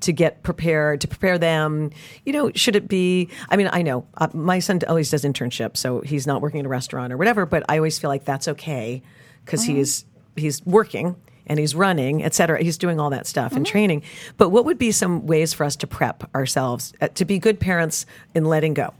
to 0.00 0.12
get 0.12 0.42
prepared, 0.44 1.00
to 1.00 1.08
prepare 1.08 1.38
them? 1.38 1.90
You 2.24 2.32
know, 2.32 2.52
should 2.54 2.76
it 2.76 2.86
be? 2.88 3.28
I 3.48 3.56
mean, 3.56 3.68
I 3.72 3.82
know 3.82 4.06
uh, 4.16 4.28
my 4.32 4.60
son 4.60 4.78
always 4.88 5.10
does 5.10 5.24
internship, 5.24 5.76
so 5.76 6.02
he's 6.02 6.26
not 6.26 6.40
working 6.40 6.60
in 6.60 6.66
a 6.66 6.70
restaurant 6.70 7.12
or 7.12 7.16
whatever. 7.16 7.46
But 7.46 7.64
I 7.68 7.78
always 7.78 7.98
feel 7.98 8.10
like 8.10 8.24
that's 8.24 8.46
okay 8.46 9.02
because 9.44 9.64
he's 9.64 10.04
he's 10.36 10.64
working 10.64 11.16
and 11.48 11.58
he's 11.58 11.74
running, 11.74 12.22
et 12.22 12.32
cetera. 12.32 12.62
He's 12.62 12.78
doing 12.78 13.00
all 13.00 13.10
that 13.10 13.26
stuff 13.26 13.56
and 13.56 13.66
training. 13.66 14.04
But 14.36 14.50
what 14.50 14.64
would 14.66 14.78
be 14.78 14.92
some 14.92 15.26
ways 15.26 15.52
for 15.52 15.64
us 15.64 15.74
to 15.76 15.88
prep 15.88 16.32
ourselves 16.32 16.92
uh, 17.00 17.08
to 17.08 17.24
be 17.24 17.40
good 17.40 17.58
parents 17.58 18.06
in 18.36 18.44
letting 18.44 18.74
go? 18.74 18.94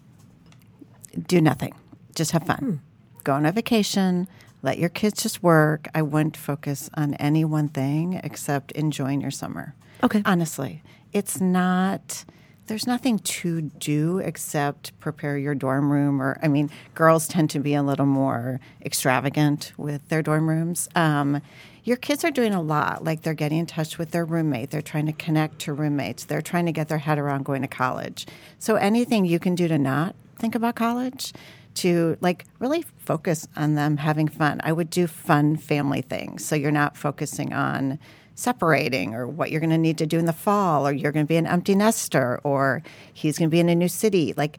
Do 1.26 1.40
nothing. 1.40 1.74
Just 2.14 2.32
have 2.32 2.44
fun. 2.44 2.80
Go 3.24 3.34
on 3.34 3.46
a 3.46 3.52
vacation. 3.52 4.28
Let 4.62 4.78
your 4.78 4.88
kids 4.88 5.22
just 5.22 5.42
work. 5.42 5.88
I 5.94 6.02
wouldn't 6.02 6.36
focus 6.36 6.90
on 6.94 7.14
any 7.14 7.44
one 7.44 7.68
thing 7.68 8.20
except 8.22 8.72
enjoying 8.72 9.20
your 9.20 9.30
summer. 9.30 9.74
Okay. 10.02 10.22
Honestly, 10.24 10.82
it's 11.12 11.40
not. 11.40 12.24
There's 12.66 12.86
nothing 12.86 13.18
to 13.18 13.62
do 13.62 14.18
except 14.18 14.98
prepare 15.00 15.36
your 15.36 15.56
dorm 15.56 15.90
room. 15.90 16.22
Or, 16.22 16.38
I 16.42 16.48
mean, 16.48 16.70
girls 16.94 17.26
tend 17.26 17.50
to 17.50 17.58
be 17.58 17.74
a 17.74 17.82
little 17.82 18.06
more 18.06 18.60
extravagant 18.84 19.72
with 19.76 20.08
their 20.08 20.22
dorm 20.22 20.48
rooms. 20.48 20.88
Um, 20.94 21.40
your 21.82 21.96
kids 21.96 22.24
are 22.24 22.30
doing 22.30 22.54
a 22.54 22.60
lot. 22.60 23.02
Like 23.02 23.22
they're 23.22 23.34
getting 23.34 23.58
in 23.58 23.66
touch 23.66 23.98
with 23.98 24.12
their 24.12 24.24
roommate. 24.24 24.70
They're 24.70 24.82
trying 24.82 25.06
to 25.06 25.12
connect 25.12 25.58
to 25.60 25.72
roommates. 25.72 26.26
They're 26.26 26.42
trying 26.42 26.66
to 26.66 26.72
get 26.72 26.88
their 26.88 26.98
head 26.98 27.18
around 27.18 27.44
going 27.44 27.62
to 27.62 27.68
college. 27.68 28.26
So 28.58 28.76
anything 28.76 29.24
you 29.24 29.38
can 29.38 29.54
do 29.54 29.66
to 29.66 29.78
not 29.78 30.14
think 30.40 30.54
about 30.54 30.74
college, 30.74 31.32
to 31.74 32.16
like 32.20 32.44
really 32.58 32.84
focus 32.98 33.46
on 33.56 33.74
them 33.74 33.96
having 33.96 34.28
fun. 34.28 34.60
I 34.64 34.72
would 34.72 34.90
do 34.90 35.06
fun 35.06 35.56
family 35.56 36.02
things. 36.02 36.44
So 36.44 36.56
you're 36.56 36.70
not 36.70 36.96
focusing 36.96 37.52
on 37.52 37.98
separating 38.34 39.14
or 39.14 39.26
what 39.26 39.50
you're 39.50 39.60
going 39.60 39.70
to 39.70 39.78
need 39.78 39.98
to 39.98 40.06
do 40.06 40.18
in 40.18 40.24
the 40.24 40.32
fall 40.32 40.86
or 40.86 40.92
you're 40.92 41.12
going 41.12 41.26
to 41.26 41.28
be 41.28 41.36
an 41.36 41.46
empty 41.46 41.74
nester 41.74 42.40
or 42.42 42.82
he's 43.12 43.38
going 43.38 43.48
to 43.48 43.52
be 43.52 43.60
in 43.60 43.68
a 43.68 43.74
new 43.74 43.88
city. 43.88 44.34
Like 44.36 44.58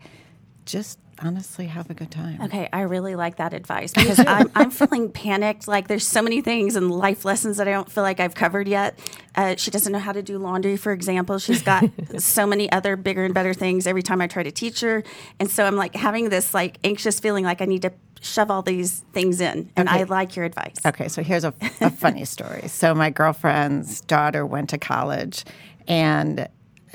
just 0.66 1.00
honestly 1.24 1.68
have 1.68 1.90
a 1.90 1.94
good 1.94 2.12
time. 2.12 2.42
Okay, 2.42 2.68
I 2.72 2.82
really 2.82 3.16
like 3.16 3.38
that 3.38 3.54
advice 3.54 3.94
because 3.94 4.20
I'm, 4.28 4.52
I'm 4.56 4.72
feeling 4.72 5.12
panicked. 5.12 5.68
Like 5.68 5.88
there's 5.88 6.06
so 6.06 6.22
many 6.22 6.42
things 6.42 6.76
and 6.76 6.92
life 6.92 7.26
lessons 7.26 7.58
that 7.58 7.68
I 7.68 7.72
don't 7.72 7.92
feel 7.92 8.04
like 8.04 8.20
I've 8.20 8.36
covered 8.36 8.68
yet. 8.68 8.98
Uh, 9.36 9.56
she 9.58 9.72
doesn't 9.72 9.92
know 9.92 10.00
how 10.00 10.12
to 10.12 10.22
do 10.22 10.38
laundry, 10.38 10.78
for 10.78 10.92
example. 10.92 11.40
She's 11.40 11.62
got 11.62 11.84
so 12.18 12.46
many 12.46 12.72
other 12.72 12.96
bigger 12.96 13.24
and 13.24 13.34
better 13.34 13.54
things 13.54 13.88
every 13.88 14.04
time 14.04 14.22
I 14.22 14.28
try 14.28 14.44
to 14.44 14.52
teach 14.52 14.82
her, 14.82 15.04
and 15.40 15.50
so 15.50 15.66
I'm 15.66 15.76
like 15.76 15.96
having 15.96 16.30
this 16.30 16.54
like 16.54 16.78
anxious 16.84 17.20
feeling 17.20 17.44
like 17.44 17.62
I 17.62 17.66
need 17.66 17.84
to 17.84 17.94
shove 18.22 18.52
all 18.52 18.62
these 18.62 19.04
things 19.14 19.42
in. 19.42 19.72
And 19.76 19.90
I 19.90 20.04
like 20.04 20.36
your 20.36 20.46
advice. 20.46 20.76
Okay, 20.86 21.08
so 21.08 21.24
here's 21.24 21.44
a, 21.44 21.54
a 21.82 21.90
funny 21.90 22.24
story. 22.26 22.68
So 22.68 22.94
my 22.94 23.10
girlfriend's 23.10 24.02
daughter 24.02 24.46
went 24.46 24.70
to 24.70 24.78
college, 24.78 25.44
and 25.88 26.48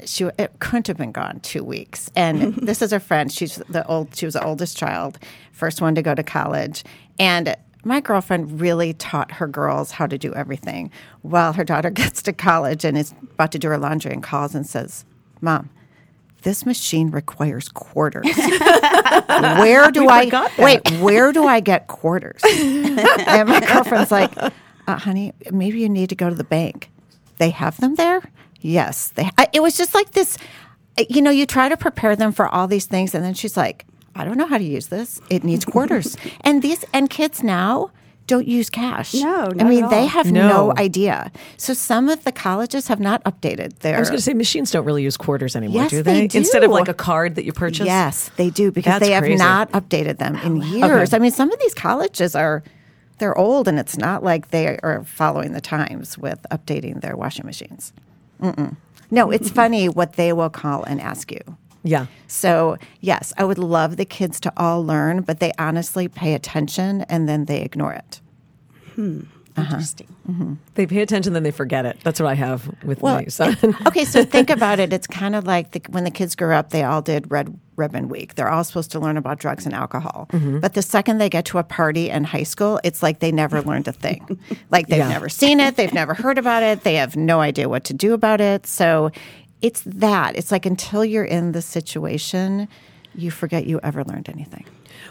she 0.05 0.25
it 0.39 0.53
couldn't 0.59 0.87
have 0.89 0.97
been 0.97 1.13
gone 1.13 1.41
two 1.41 1.65
weeks. 1.65 2.11
And 2.17 2.55
this 2.57 2.83
is 2.83 2.91
her 2.91 3.01
friend. 3.01 3.33
She's 3.33 3.57
the 3.69 3.87
old. 3.87 4.15
She 4.15 4.27
was 4.27 4.35
the 4.35 4.45
oldest 4.45 4.77
child, 4.77 5.19
first 5.53 5.81
one 5.81 5.95
to 5.95 6.03
go 6.03 6.15
to 6.15 6.23
college, 6.23 6.85
and. 7.19 7.57
My 7.85 8.01
girlfriend 8.01 8.61
really 8.61 8.95
taught 8.95 9.31
her 9.31 9.47
girls 9.47 9.93
how 9.93 10.09
to 10.09 10.19
do 10.19 10.35
everything. 10.35 10.91
While 11.23 11.53
her 11.53 11.63
daughter 11.63 11.89
gets 12.03 12.21
to 12.25 12.33
college 12.33 12.85
and 12.85 12.99
is 12.99 13.15
about 13.35 13.53
to 13.53 13.61
do 13.61 13.69
her 13.69 13.79
laundry 13.79 14.13
and 14.13 14.25
calls 14.25 14.57
and 14.57 14.67
says, 14.67 15.05
Mom, 15.41 15.71
this 16.43 16.67
machine 16.67 17.11
requires 17.11 17.69
quarters. 17.69 18.27
where 19.27 19.91
do 19.91 20.09
I 20.09 20.49
wait? 20.59 20.91
Where 21.01 21.33
do 21.33 21.47
I 21.47 21.61
get 21.61 21.87
quarters? 21.87 22.41
and 22.45 23.49
my 23.49 23.61
girlfriend's 23.61 24.11
like, 24.11 24.33
uh, 24.37 24.51
"Honey, 24.89 25.33
maybe 25.51 25.81
you 25.81 25.89
need 25.89 26.09
to 26.09 26.15
go 26.15 26.29
to 26.29 26.35
the 26.35 26.45
bank. 26.45 26.91
They 27.39 27.51
have 27.51 27.77
them 27.81 27.97
there. 27.97 28.23
Yes, 28.67 29.09
they." 29.15 29.29
I, 29.39 29.47
it 29.53 29.63
was 29.63 29.77
just 29.77 29.95
like 29.95 30.11
this. 30.13 30.37
You 31.09 31.21
know, 31.23 31.31
you 31.31 31.47
try 31.47 31.69
to 31.69 31.77
prepare 31.77 32.17
them 32.17 32.33
for 32.33 32.49
all 32.49 32.67
these 32.67 32.87
things, 32.87 33.15
and 33.15 33.23
then 33.25 33.35
she's 33.35 33.57
like, 33.57 33.85
"I 34.15 34.25
don't 34.25 34.37
know 34.39 34.47
how 34.47 34.59
to 34.59 34.65
use 34.65 34.87
this. 34.89 35.21
It 35.31 35.45
needs 35.45 35.65
quarters." 35.75 36.17
and 36.43 36.63
these 36.63 36.85
and 36.93 37.09
kids 37.11 37.43
now 37.43 37.91
don't 38.27 38.49
use 38.49 38.69
cash. 38.71 39.15
No, 39.15 39.47
no. 39.55 39.65
I 39.65 39.69
mean 39.69 39.85
at 39.85 39.91
they 39.91 40.05
have 40.07 40.33
No. 40.33 40.49
no 40.49 40.73
idea. 40.77 41.31
So 41.59 41.73
some 41.75 42.09
of 42.09 42.25
the 42.25 42.33
colleges 42.33 42.89
have 42.89 42.99
not 42.99 43.23
updated 43.23 43.79
their. 43.81 43.95
I 43.97 44.01
was 44.01 44.09
going 44.09 44.19
to 44.19 44.23
say 44.23 44.35
machines 44.35 44.73
don't 44.73 44.85
really 44.85 45.05
use 45.05 45.17
quarters 45.17 45.55
anymore, 45.55 45.83
Yes, 45.83 45.91
do 45.93 46.03
they 46.03 46.21
they? 46.23 46.27
do. 46.27 46.39
Instead 46.39 46.65
of 46.65 46.73
like 46.73 46.89
a 46.89 46.95
card 46.95 47.37
that 47.37 47.45
you 47.45 47.53
purchase. 47.53 47.87
Yes, 47.87 48.31
they 48.37 48.51
do 48.51 48.73
because 48.73 48.95
That's 48.95 49.07
they 49.07 49.13
have 49.13 49.23
crazy. 49.23 49.37
not 49.39 49.71
updated 49.73 50.19
them 50.19 50.35
in 50.37 50.61
years. 50.63 51.13
I 51.15 51.19
mean, 51.21 51.31
some 51.31 51.53
of 51.53 51.61
these 51.61 51.75
colleges 51.75 52.35
are 52.35 52.65
they're 53.19 53.39
old, 53.39 53.69
and 53.69 53.79
it's 53.79 53.97
not 53.97 54.25
like 54.25 54.51
they 54.51 54.77
are 54.83 55.05
following 55.05 55.53
the 55.53 55.61
times 55.61 56.19
with 56.19 56.45
updating 56.51 57.03
their 57.03 57.17
washing 57.17 57.47
machines. 57.47 57.93
Mm-mm. 58.41 58.77
No, 59.11 59.31
it's 59.31 59.51
funny 59.51 59.89
what 59.89 60.15
they 60.15 60.33
will 60.33 60.51
call 60.51 60.83
and 60.85 61.01
ask 61.01 61.31
you. 61.31 61.41
Yeah. 61.83 62.07
So 62.27 62.77
yes, 63.01 63.33
I 63.39 63.45
would 63.45 63.59
love 63.59 63.97
the 63.97 64.05
kids 64.05 64.41
to 64.41 64.53
all 64.57 64.85
learn, 64.85 65.23
but 65.23 65.39
they 65.39 65.53
honestly 65.59 66.09
pay 66.09 66.35
attention 66.35 67.03
and 67.03 67.29
then 67.29 67.45
they 67.45 67.63
ignore 67.63 67.93
it. 67.93 68.21
Hmm. 68.95 69.21
Interesting. 69.57 70.59
They 70.75 70.87
pay 70.87 71.01
attention, 71.01 71.33
then 71.33 71.43
they 71.43 71.51
forget 71.51 71.87
it. 71.87 71.99
That's 72.05 72.21
what 72.21 72.29
I 72.29 72.35
have 72.35 72.69
with 72.85 73.03
my 73.03 73.27
son. 73.27 73.57
okay, 73.87 74.05
so 74.05 74.25
think 74.37 74.51
about 74.51 74.79
it. 74.81 74.93
It's 74.93 75.07
kind 75.07 75.35
of 75.35 75.47
like 75.47 75.71
the, 75.73 75.81
when 75.91 76.05
the 76.05 76.11
kids 76.11 76.35
grew 76.35 76.53
up, 76.53 76.71
they 76.71 76.83
all 76.83 77.01
did 77.03 77.31
Red 77.31 77.59
Ribbon 77.77 78.09
Week. 78.09 78.35
They're 78.35 78.51
all 78.51 78.65
supposed 78.65 78.91
to 78.93 79.01
learn 79.01 79.17
about 79.17 79.39
drugs 79.39 79.65
and 79.67 79.75
alcohol. 79.75 80.29
Mm-hmm. 80.33 80.61
But 80.61 80.75
the 80.75 80.83
second 80.83 81.19
they 81.19 81.29
get 81.29 81.45
to 81.47 81.59
a 81.59 81.63
party 81.65 82.11
in 82.11 82.25
high 82.25 82.43
school, 82.43 82.81
it's 82.85 83.03
like 83.03 83.21
they 83.21 83.33
never 83.33 83.63
learned 83.63 83.89
a 83.89 83.93
thing. 83.93 84.39
like 84.71 84.89
they've 84.89 84.99
Yeah. 84.99 85.09
never 85.09 85.29
seen 85.29 85.61
it, 85.61 85.77
they've 85.77 85.93
never 85.95 86.15
heard 86.15 86.39
about 86.39 86.63
it, 86.63 86.83
they 86.85 86.95
have 86.97 87.17
no 87.17 87.41
idea 87.41 87.69
what 87.69 87.85
to 87.85 87.95
do 87.95 88.13
about 88.15 88.41
it. 88.41 88.67
So 88.67 89.11
it's 89.63 89.83
that. 89.87 90.37
It's 90.37 90.53
like 90.53 90.67
until 90.67 91.05
you're 91.05 91.25
in 91.25 91.53
the 91.53 91.63
situation, 91.63 92.69
you 93.15 93.31
forget 93.31 93.67
you 93.67 93.81
ever 93.83 94.05
learned 94.05 94.29
anything. 94.29 94.67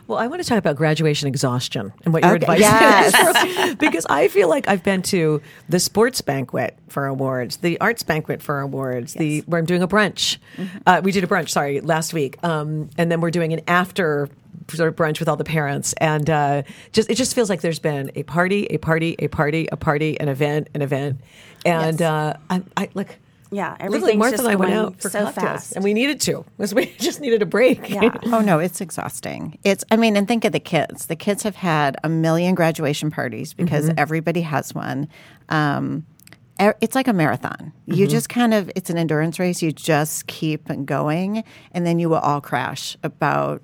Well, 0.08 0.18
I 0.20 0.28
want 0.28 0.42
to 0.44 0.48
talk 0.48 0.58
about 0.60 0.76
graduation 0.76 1.28
exhaustion 1.28 1.92
and 2.04 2.14
what 2.14 2.24
your 2.24 2.34
Okay, 2.36 2.44
advice 2.44 2.60
yes. 2.60 3.68
is. 3.70 3.76
because 3.80 4.06
I 4.10 4.28
feel 4.28 4.48
like 4.50 4.68
I've 4.68 4.84
been 4.84 5.02
to 5.04 5.42
the 5.68 5.80
sports 5.80 6.22
banquet 6.22 6.78
for 6.90 7.08
awards, 7.08 7.58
the 7.58 7.80
arts 7.82 8.04
banquet 8.04 8.42
for 8.42 8.60
awards, 8.60 9.14
the 9.16 9.42
where 9.48 9.60
I'm 9.60 9.66
doing 9.66 9.82
a 9.82 9.88
brunch. 9.88 10.38
Mm-hmm. 10.58 10.78
Uh, 10.86 11.02
we 11.04 11.12
did 11.12 11.24
a 11.24 11.28
brunch, 11.28 11.50
sorry, 11.50 11.82
last 11.82 12.14
week, 12.14 12.42
um, 12.44 12.90
and 12.98 13.12
then 13.12 13.20
we're 13.22 13.32
doing 13.32 13.52
an 13.54 13.62
after 13.68 14.30
sort 14.72 14.90
of 14.90 14.96
brunch 14.96 15.20
with 15.20 15.28
all 15.28 15.36
the 15.36 15.44
parents, 15.44 15.94
and 15.94 16.30
uh, 16.30 16.64
just 16.92 17.10
it 17.10 17.16
just 17.16 17.36
feels 17.36 17.50
like 17.50 17.62
there's 17.62 17.80
been 17.80 18.12
a 18.16 18.24
party, 18.24 18.66
a 18.68 18.78
party, 18.78 19.16
a 19.20 19.28
party, 19.28 19.68
a 19.72 19.78
party, 19.78 20.20
an 20.20 20.28
event, 20.30 20.70
an 20.74 20.82
event, 20.82 21.20
and 21.66 22.00
Yes. 22.00 22.02
uh, 22.10 22.38
I, 22.50 22.64
I 22.78 22.90
like. 22.94 23.18
Yeah, 23.52 23.72
Literally, 23.74 23.96
everything's 23.98 24.18
Martha 24.20 24.38
just 24.38 24.44
and 24.44 24.52
I 24.52 24.56
went 24.56 24.74
out 24.74 25.02
for 25.02 25.10
so 25.10 25.24
cocktails, 25.26 25.46
fast. 25.46 25.72
and 25.76 25.84
we 25.84 25.94
needed 25.94 26.20
to 26.22 26.44
because 26.58 26.74
we 26.74 26.86
just 27.00 27.22
needed 27.22 27.42
a 27.42 27.46
break. 27.46 27.90
Yeah. 27.90 28.10
Oh 28.26 28.42
no, 28.42 28.60
it's 28.60 28.82
exhausting. 28.82 29.58
It's 29.64 29.84
I 29.92 29.98
mean, 29.98 30.18
and 30.18 30.28
think 30.28 30.46
of 30.46 30.52
the 30.52 30.60
kids. 30.60 31.06
The 31.06 31.16
kids 31.16 31.44
have 31.44 31.56
had 31.56 31.96
a 32.04 32.10
million 32.10 32.56
graduation 32.56 33.12
parties 33.12 33.54
because 33.54 33.92
everybody 33.98 34.42
has 34.42 34.74
one. 34.74 35.08
Um, 35.50 36.06
it's 36.60 36.96
like 36.96 37.08
a 37.08 37.14
marathon. 37.14 37.74
You 37.86 38.08
just 38.08 38.30
kind 38.30 38.54
of 38.54 38.72
it's 38.76 38.90
an 38.90 38.98
endurance 38.98 39.40
race. 39.40 39.62
You 39.62 39.72
just 39.72 40.28
keep 40.28 40.68
going, 40.86 41.44
and 41.72 41.86
then 41.86 42.00
you 42.00 42.10
will 42.10 42.20
all 42.20 42.42
crash 42.42 42.98
about 43.04 43.62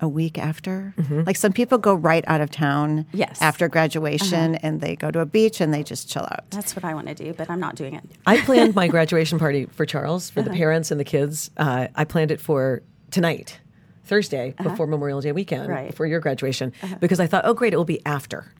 a 0.00 0.08
week 0.08 0.38
after. 0.38 0.94
Like 1.26 1.36
some 1.36 1.52
people 1.52 1.76
go 1.78 1.92
right 1.94 2.22
out 2.28 2.40
of 2.40 2.50
town 2.50 3.04
Yes. 3.12 3.42
after 3.42 3.68
graduation, 3.68 4.54
and 4.56 4.80
they 4.80 4.94
go 4.94 5.10
to 5.10 5.18
a 5.20 5.26
beach 5.26 5.60
and 5.60 5.74
they 5.74 5.82
just 5.82 6.08
chill 6.08 6.22
out. 6.22 6.48
That's 6.50 6.76
what 6.76 6.84
I 6.84 6.94
want 6.94 7.08
to 7.08 7.14
do, 7.14 7.32
but 7.34 7.50
I'm 7.50 7.58
not 7.60 7.74
doing 7.74 7.94
it. 7.94 8.04
I 8.26 8.40
planned 8.42 8.74
my 8.76 8.86
graduation 8.96 9.38
party 9.40 9.66
for 9.66 9.84
Charles, 9.86 10.30
for 10.30 10.40
the 10.42 10.50
Uh-huh. 10.50 10.56
parents 10.58 10.90
and 10.92 11.00
the 11.00 11.04
kids. 11.04 11.50
Uh, 11.56 11.88
I 11.96 12.04
planned 12.04 12.30
it 12.30 12.40
for 12.40 12.82
tonight, 13.10 13.58
Thursday, 14.04 14.54
before 14.62 14.86
Memorial 14.86 15.20
Day 15.20 15.32
weekend, 15.32 15.62
Uh-huh. 15.64 15.72
Right. 15.72 15.80
Uh-huh. 15.80 15.90
before 15.90 16.06
your 16.06 16.20
graduation, 16.20 16.72
because 17.00 17.18
I 17.18 17.26
thought, 17.26 17.42
oh, 17.44 17.54
great, 17.54 17.72
it 17.72 17.76
will 17.76 17.84
be 17.84 18.00
after. 18.06 18.52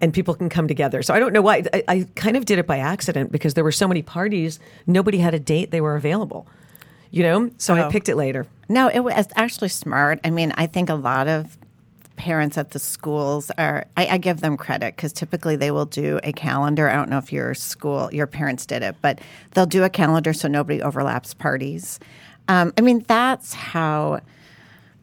And 0.00 0.12
people 0.12 0.34
can 0.34 0.48
come 0.48 0.66
together. 0.66 1.00
So 1.02 1.14
I 1.14 1.20
don't 1.20 1.32
know 1.32 1.42
why. 1.42 1.62
I, 1.72 1.84
I 1.86 2.06
kind 2.16 2.36
of 2.36 2.44
did 2.44 2.58
it 2.58 2.66
by 2.66 2.78
accident 2.78 3.30
because 3.30 3.54
there 3.54 3.62
were 3.62 3.70
so 3.70 3.86
many 3.86 4.02
parties, 4.02 4.58
nobody 4.84 5.18
had 5.18 5.32
a 5.32 5.38
date 5.38 5.70
they 5.70 5.80
were 5.80 5.94
available. 5.94 6.48
You 7.12 7.22
know? 7.22 7.50
So 7.58 7.74
I 7.74 7.84
Oh. 7.84 7.90
picked 7.90 8.08
it 8.08 8.16
later. 8.16 8.46
No, 8.68 8.88
it 8.88 9.00
was 9.00 9.26
actually 9.36 9.68
smart. 9.68 10.18
I 10.24 10.30
mean, 10.30 10.52
I 10.56 10.66
think 10.66 10.88
a 10.90 10.94
lot 10.94 11.28
of 11.28 11.56
parents 12.16 12.56
at 12.58 12.70
the 12.70 12.78
schools 12.78 13.50
are, 13.58 13.84
I, 13.96 14.06
I 14.06 14.18
give 14.18 14.40
them 14.40 14.56
credit 14.56 14.96
because 14.96 15.12
typically 15.12 15.54
they 15.56 15.70
will 15.70 15.84
do 15.86 16.18
a 16.24 16.32
calendar. 16.32 16.88
I 16.88 16.94
don't 16.94 17.10
know 17.10 17.18
if 17.18 17.32
your 17.32 17.52
school, 17.54 18.08
your 18.12 18.26
parents 18.26 18.64
did 18.66 18.82
it, 18.82 18.96
but 19.02 19.20
they'll 19.52 19.66
do 19.66 19.84
a 19.84 19.90
calendar 19.90 20.32
so 20.32 20.48
nobody 20.48 20.80
overlaps 20.82 21.34
parties. 21.34 22.00
Um, 22.48 22.72
I 22.78 22.80
mean, 22.80 23.04
that's 23.08 23.52
how 23.54 24.20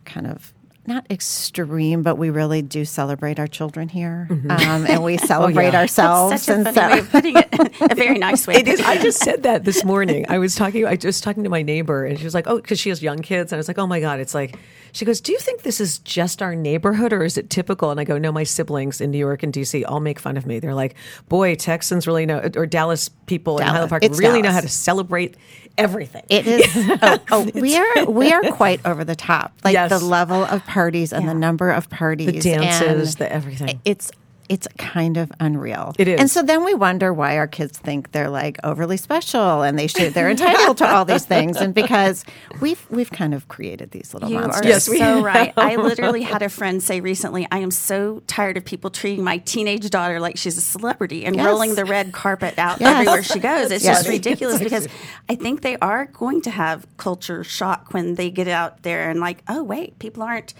kind 0.06 0.28
of. 0.28 0.52
Not 0.88 1.06
extreme, 1.12 2.02
but 2.02 2.16
we 2.18 2.32
really 2.32 2.62
do 2.64 2.84
celebrate 2.84 3.38
our 3.40 3.46
children 3.48 3.90
here, 3.90 4.28
um, 4.32 4.88
and 4.88 5.04
we 5.04 5.18
celebrate 5.34 5.74
yeah. 5.74 5.82
ourselves. 5.82 6.42
Such 6.44 6.56
a 6.56 6.58
and 6.58 6.64
funny 6.66 6.76
so- 6.76 6.90
way 6.94 7.00
of 7.00 7.12
putting 7.12 7.38
it. 7.38 7.82
a 7.92 7.96
very 7.96 8.18
nice 8.18 8.48
way. 8.48 8.56
It 8.60 8.68
is. 8.68 8.82
I 8.82 8.98
just 8.98 9.20
said 9.20 9.44
that 9.44 9.66
this 9.66 9.84
morning. 9.84 10.26
I 10.30 10.40
was 10.40 10.56
talking. 10.56 10.88
I 10.88 10.98
was 11.04 11.22
talking 11.22 11.44
to 11.44 11.50
my 11.50 11.62
neighbor, 11.62 12.06
and 12.06 12.18
she 12.18 12.24
was 12.26 12.34
like, 12.34 12.48
"Oh, 12.48 12.56
because 12.58 12.80
she 12.80 12.90
has 12.90 13.04
young 13.04 13.20
kids." 13.20 13.52
And 13.52 13.58
I 13.58 13.60
was 13.60 13.68
like, 13.68 13.78
"Oh 13.78 13.86
my 13.88 14.00
god!" 14.00 14.20
It's 14.20 14.34
like 14.34 14.58
she 14.92 15.06
goes, 15.06 15.22
"Do 15.22 15.32
you 15.32 15.38
think 15.38 15.62
this 15.62 15.80
is 15.80 16.00
just 16.00 16.42
our 16.42 16.56
neighborhood, 16.56 17.14
or 17.14 17.24
is 17.24 17.38
it 17.38 17.50
typical?" 17.52 17.92
And 17.92 18.00
I 18.00 18.04
go, 18.04 18.18
"No, 18.18 18.32
my 18.32 18.44
siblings 18.44 19.00
in 19.00 19.12
New 19.12 19.20
York 19.20 19.44
and 19.44 19.54
DC 19.54 19.84
all 19.88 20.00
make 20.00 20.18
fun 20.20 20.38
of 20.38 20.46
me. 20.48 20.60
They're 20.60 20.74
like, 20.74 20.96
boy, 21.28 21.54
Texans 21.56 22.08
really 22.08 22.26
know, 22.26 22.50
or 22.56 22.66
Dallas 22.66 23.10
people 23.28 23.60
in 23.60 23.68
Highland 23.68 23.90
Park 23.90 24.04
It's 24.04 24.18
really 24.20 24.42
know 24.42 24.52
how 24.52 24.62
to 24.62 24.70
celebrate 24.70 25.38
everything." 25.78 26.24
It 26.30 26.48
is. 26.48 26.66
oh, 27.02 27.20
oh, 27.32 27.50
we 27.54 27.78
are 27.78 28.06
we 28.06 28.32
are 28.34 28.42
quite 28.52 28.84
over 28.86 29.04
the 29.04 29.16
top. 29.16 29.54
Like 29.64 29.74
Yes. 29.74 29.90
the 29.92 30.00
level 30.04 30.44
of 30.44 30.66
parties 30.70 31.12
and 31.12 31.28
the 31.28 31.34
number 31.34 31.72
of 31.72 31.90
parties, 31.90 32.32
the 32.32 32.40
dances, 32.40 33.16
the 33.16 33.32
everything. 33.32 33.82
It's 33.84 34.12
it's 34.50 34.68
kind 34.80 35.16
of 35.16 35.32
unreal. 35.40 35.94
It 36.00 36.08
is. 36.08 36.20
And 36.20 36.30
so 36.30 36.42
then 36.42 36.66
we 36.66 36.74
wonder 36.74 37.14
why 37.14 37.38
our 37.38 37.48
kids 37.48 37.78
think 37.78 38.12
they're 38.12 38.32
like 38.32 38.58
overly 38.64 38.98
special 38.98 39.62
and 39.62 39.78
they 39.78 39.86
should 39.86 40.16
they're 40.16 40.30
entitled 40.32 40.78
to 40.80 40.88
all 40.90 41.06
these 41.06 41.24
things. 41.26 41.58
And 41.58 41.74
because 41.74 42.26
we've 42.60 42.84
we've 42.90 43.12
kind 43.12 43.36
of 43.36 43.48
created 43.48 43.92
these 43.92 44.12
little 44.14 44.28
You 44.30 44.40
monsters. 44.40 44.66
are 44.66 44.68
Yes, 44.70 44.90
we 44.90 44.98
so 44.98 45.22
right. 45.22 45.54
I 45.56 45.76
literally 45.90 46.24
had 46.24 46.42
a 46.42 46.50
friend 46.50 46.82
say 46.82 47.00
recently, 47.00 47.48
I 47.52 47.60
am 47.60 47.70
so 47.70 48.24
tired 48.26 48.58
of 48.58 48.66
people 48.66 48.90
treating 48.90 49.24
my 49.24 49.38
teenage 49.38 49.88
daughter 49.92 50.20
like 50.20 50.36
she's 50.38 50.58
a 50.58 50.62
celebrity 50.62 51.26
and 51.26 51.36
Yes. 51.36 51.46
rolling 51.46 51.76
the 51.76 51.86
red 51.86 52.12
carpet 52.12 52.58
out 52.58 52.82
Yes. 52.82 52.92
everywhere 52.92 53.22
she 53.24 53.38
goes. 53.40 53.70
It's 53.72 53.84
Yes. 53.84 53.98
just 54.00 54.10
ridiculous 54.10 54.60
because 54.64 54.88
I 55.30 55.36
think 55.36 55.62
they 55.62 55.78
are 55.78 56.06
going 56.08 56.42
to 56.42 56.50
have 56.50 56.88
culture 56.98 57.44
shock 57.44 57.94
when 57.94 58.16
they 58.16 58.32
get 58.32 58.48
out 58.48 58.82
there 58.82 59.10
and 59.12 59.20
like, 59.20 59.44
oh 59.48 59.62
wait, 59.64 60.00
people 60.00 60.24
aren't 60.24 60.56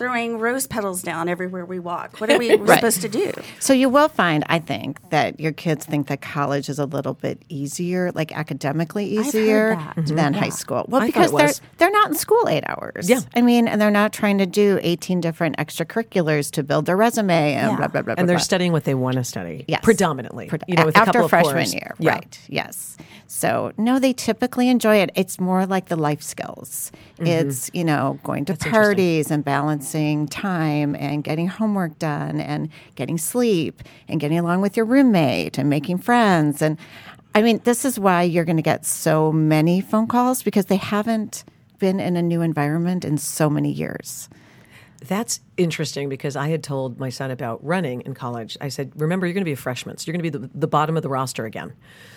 throwing 0.00 0.38
rose 0.38 0.66
petals 0.66 1.02
down 1.02 1.28
everywhere 1.28 1.66
we 1.66 1.78
walk. 1.78 2.18
What 2.22 2.30
are 2.32 2.38
we 2.38 2.54
Right. 2.56 2.76
supposed 2.76 3.02
to 3.02 3.08
do? 3.10 3.30
So 3.58 3.74
you 3.74 3.90
will 3.90 4.08
find, 4.08 4.44
I 4.48 4.58
think, 4.58 4.98
that 5.10 5.38
your 5.38 5.52
kids 5.52 5.84
think 5.84 6.06
that 6.06 6.22
college 6.22 6.70
is 6.70 6.78
a 6.78 6.86
little 6.86 7.12
bit 7.12 7.42
easier, 7.50 8.10
like 8.12 8.32
academically 8.34 9.14
heard 9.14 9.26
easier 9.26 9.76
that. 9.76 9.96
Mm-hmm. 9.96 10.16
than 10.16 10.32
high 10.32 10.48
school. 10.48 10.86
Well, 10.88 11.02
I 11.02 11.06
because 11.06 11.30
they're 11.32 11.52
they're 11.76 11.90
not 11.90 12.08
in 12.08 12.14
school 12.16 12.48
eight 12.48 12.64
hours. 12.66 13.10
Yeah. 13.10 13.20
I 13.36 13.42
mean, 13.42 13.68
and 13.68 13.78
they're 13.78 13.90
not 13.90 14.14
trying 14.14 14.38
to 14.38 14.46
do 14.46 14.78
eighteen 14.82 15.20
different 15.20 15.58
extracurriculars 15.58 16.50
to 16.52 16.62
build 16.62 16.86
their 16.86 16.96
resume 16.96 17.52
and 17.54 17.72
Yeah. 17.72 17.76
blah 17.76 17.88
blah 17.88 18.00
blah. 18.02 18.14
and 18.16 18.24
blah, 18.24 18.24
they're 18.26 18.38
studying 18.38 18.72
what 18.72 18.84
they 18.84 18.94
want 18.94 19.16
to 19.16 19.24
study, 19.24 19.66
Yes. 19.68 19.80
predominantly. 19.82 20.48
Pred- 20.48 20.62
you 20.66 20.76
know, 20.76 20.86
with 20.86 20.96
a 20.96 21.00
after 21.00 21.12
couple 21.12 21.24
of 21.26 21.30
freshman 21.30 21.54
cores. 21.54 21.74
year, 21.74 21.94
Yeah. 21.98 22.12
right? 22.12 22.40
Yes. 22.48 22.96
So 23.26 23.72
no, 23.76 23.98
they 23.98 24.12
typically 24.14 24.68
enjoy 24.70 24.96
it. 24.96 25.10
It's 25.14 25.38
more 25.38 25.66
like 25.66 25.86
the 25.86 25.96
life 25.96 26.22
skills. 26.22 26.90
Mm-hmm. 27.18 27.26
It's 27.26 27.70
you 27.74 27.84
know 27.84 28.18
going 28.24 28.44
to 28.46 28.52
interesting. 28.54 28.72
parties 28.72 29.30
and 29.30 29.44
balancing 29.44 29.89
time 30.28 30.94
and 30.94 31.24
getting 31.24 31.48
homework 31.48 31.98
done 31.98 32.40
and 32.40 32.68
getting 32.94 33.18
sleep 33.18 33.82
and 34.08 34.20
getting 34.20 34.38
along 34.38 34.60
with 34.60 34.76
your 34.76 34.86
roommate 34.86 35.58
and 35.58 35.68
making 35.68 35.98
friends 35.98 36.62
and. 36.62 36.78
I 37.32 37.42
mean, 37.42 37.60
this 37.62 37.84
is 37.84 37.96
why 37.96 38.22
you're 38.24 38.44
going 38.44 38.56
to 38.56 38.62
get 38.62 38.84
so 38.84 39.30
many 39.30 39.80
phone 39.80 40.08
calls 40.08 40.42
because 40.42 40.66
they 40.66 40.74
haven't 40.74 41.44
been 41.78 42.00
in 42.00 42.16
a 42.16 42.22
new 42.22 42.42
environment 42.42 43.04
in 43.04 43.18
so 43.18 43.48
many 43.48 43.70
years. 43.70 44.28
That's 45.06 45.40
interesting 45.56 46.08
because 46.08 46.34
I 46.34 46.48
had 46.48 46.62
told 46.62 46.98
my 46.98 47.08
son 47.08 47.30
about 47.30 47.64
running 47.64 48.02
in 48.02 48.14
college. 48.14 48.58
I 48.60 48.68
said, 48.68 48.92
remember, 48.96 49.26
you're 49.26 49.34
going 49.34 49.42
to 49.42 49.48
be 49.48 49.52
a 49.52 49.56
freshman, 49.56 49.96
so 49.96 50.06
you're 50.06 50.12
going 50.18 50.30
to 50.30 50.38
be 50.38 50.46
the, 50.46 50.50
the 50.58 50.66
bottom 50.66 50.96
of 50.96 51.02
the 51.02 51.08
roster 51.08 51.46
again. 51.46 51.72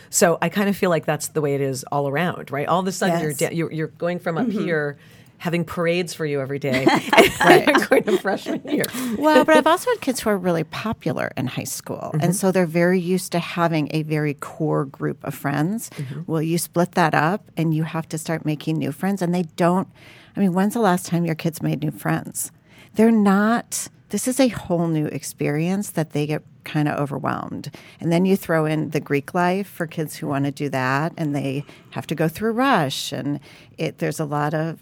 So 0.09 0.37
I 0.41 0.49
kind 0.49 0.67
of 0.67 0.75
feel 0.75 0.89
like 0.89 1.05
that's 1.05 1.29
the 1.29 1.41
way 1.41 1.55
it 1.55 1.61
is 1.61 1.83
all 1.91 2.09
around, 2.09 2.51
right? 2.51 2.67
All 2.67 2.79
of 2.79 2.87
a 2.87 2.91
sudden, 2.91 3.19
Yes. 3.19 3.23
you're, 3.23 3.49
da- 3.49 3.55
you're 3.55 3.71
you're 3.71 3.87
going 3.87 4.19
from 4.19 4.37
up 4.37 4.47
mm-hmm. 4.47 4.63
here, 4.63 4.97
having 5.43 5.65
parades 5.65 6.13
for 6.13 6.25
you 6.25 6.39
every 6.39 6.57
day, 6.57 6.87
and 7.41 7.89
going 7.89 8.03
to 8.03 8.17
freshman 8.17 8.65
year. 8.65 8.85
Well, 9.17 9.43
but 9.43 9.57
I've 9.57 9.67
also 9.67 9.89
had 9.89 9.99
kids 9.99 10.21
who 10.21 10.29
are 10.29 10.37
really 10.37 10.63
popular 10.63 11.33
in 11.35 11.47
high 11.47 11.65
school. 11.65 12.11
And 12.13 12.21
mm-hmm. 12.21 12.31
so 12.31 12.53
they're 12.53 12.65
very 12.65 12.97
used 12.97 13.33
to 13.33 13.39
having 13.39 13.89
a 13.91 14.03
very 14.03 14.35
core 14.35 14.85
group 14.85 15.21
of 15.21 15.35
friends. 15.35 15.89
Mm-hmm. 15.89 16.31
Well, 16.31 16.41
you 16.41 16.57
split 16.57 16.93
that 16.93 17.13
up 17.13 17.51
and 17.57 17.73
you 17.73 17.83
have 17.83 18.07
to 18.09 18.17
start 18.17 18.45
making 18.45 18.77
new 18.77 18.93
friends. 18.93 19.21
And 19.21 19.35
they 19.35 19.43
don't, 19.57 19.89
I 20.37 20.39
mean, 20.39 20.53
when's 20.53 20.75
the 20.75 20.79
last 20.79 21.07
time 21.07 21.25
your 21.25 21.35
kids 21.35 21.61
made 21.61 21.83
new 21.83 21.91
friends? 21.91 22.53
They're 22.93 23.11
not, 23.11 23.89
this 24.09 24.29
is 24.29 24.39
a 24.39 24.47
whole 24.47 24.87
new 24.87 25.07
experience 25.07 25.89
that 25.89 26.11
they 26.11 26.25
get 26.25 26.41
kind 26.63 26.87
of 26.87 26.97
overwhelmed. 26.97 27.69
And 27.99 28.13
then 28.13 28.23
you 28.23 28.37
throw 28.37 28.65
in 28.65 28.91
the 28.91 29.01
Greek 29.01 29.33
life 29.33 29.67
for 29.67 29.87
kids 29.87 30.15
who 30.15 30.27
want 30.27 30.45
to 30.45 30.51
do 30.51 30.69
that 30.69 31.11
and 31.17 31.35
they 31.35 31.65
have 31.89 32.07
to 32.07 32.15
go 32.15 32.29
through 32.29 32.53
rush. 32.53 33.11
And 33.11 33.41
it, 33.77 33.97
there's 33.97 34.21
a 34.21 34.25
lot 34.25 34.53
of 34.53 34.79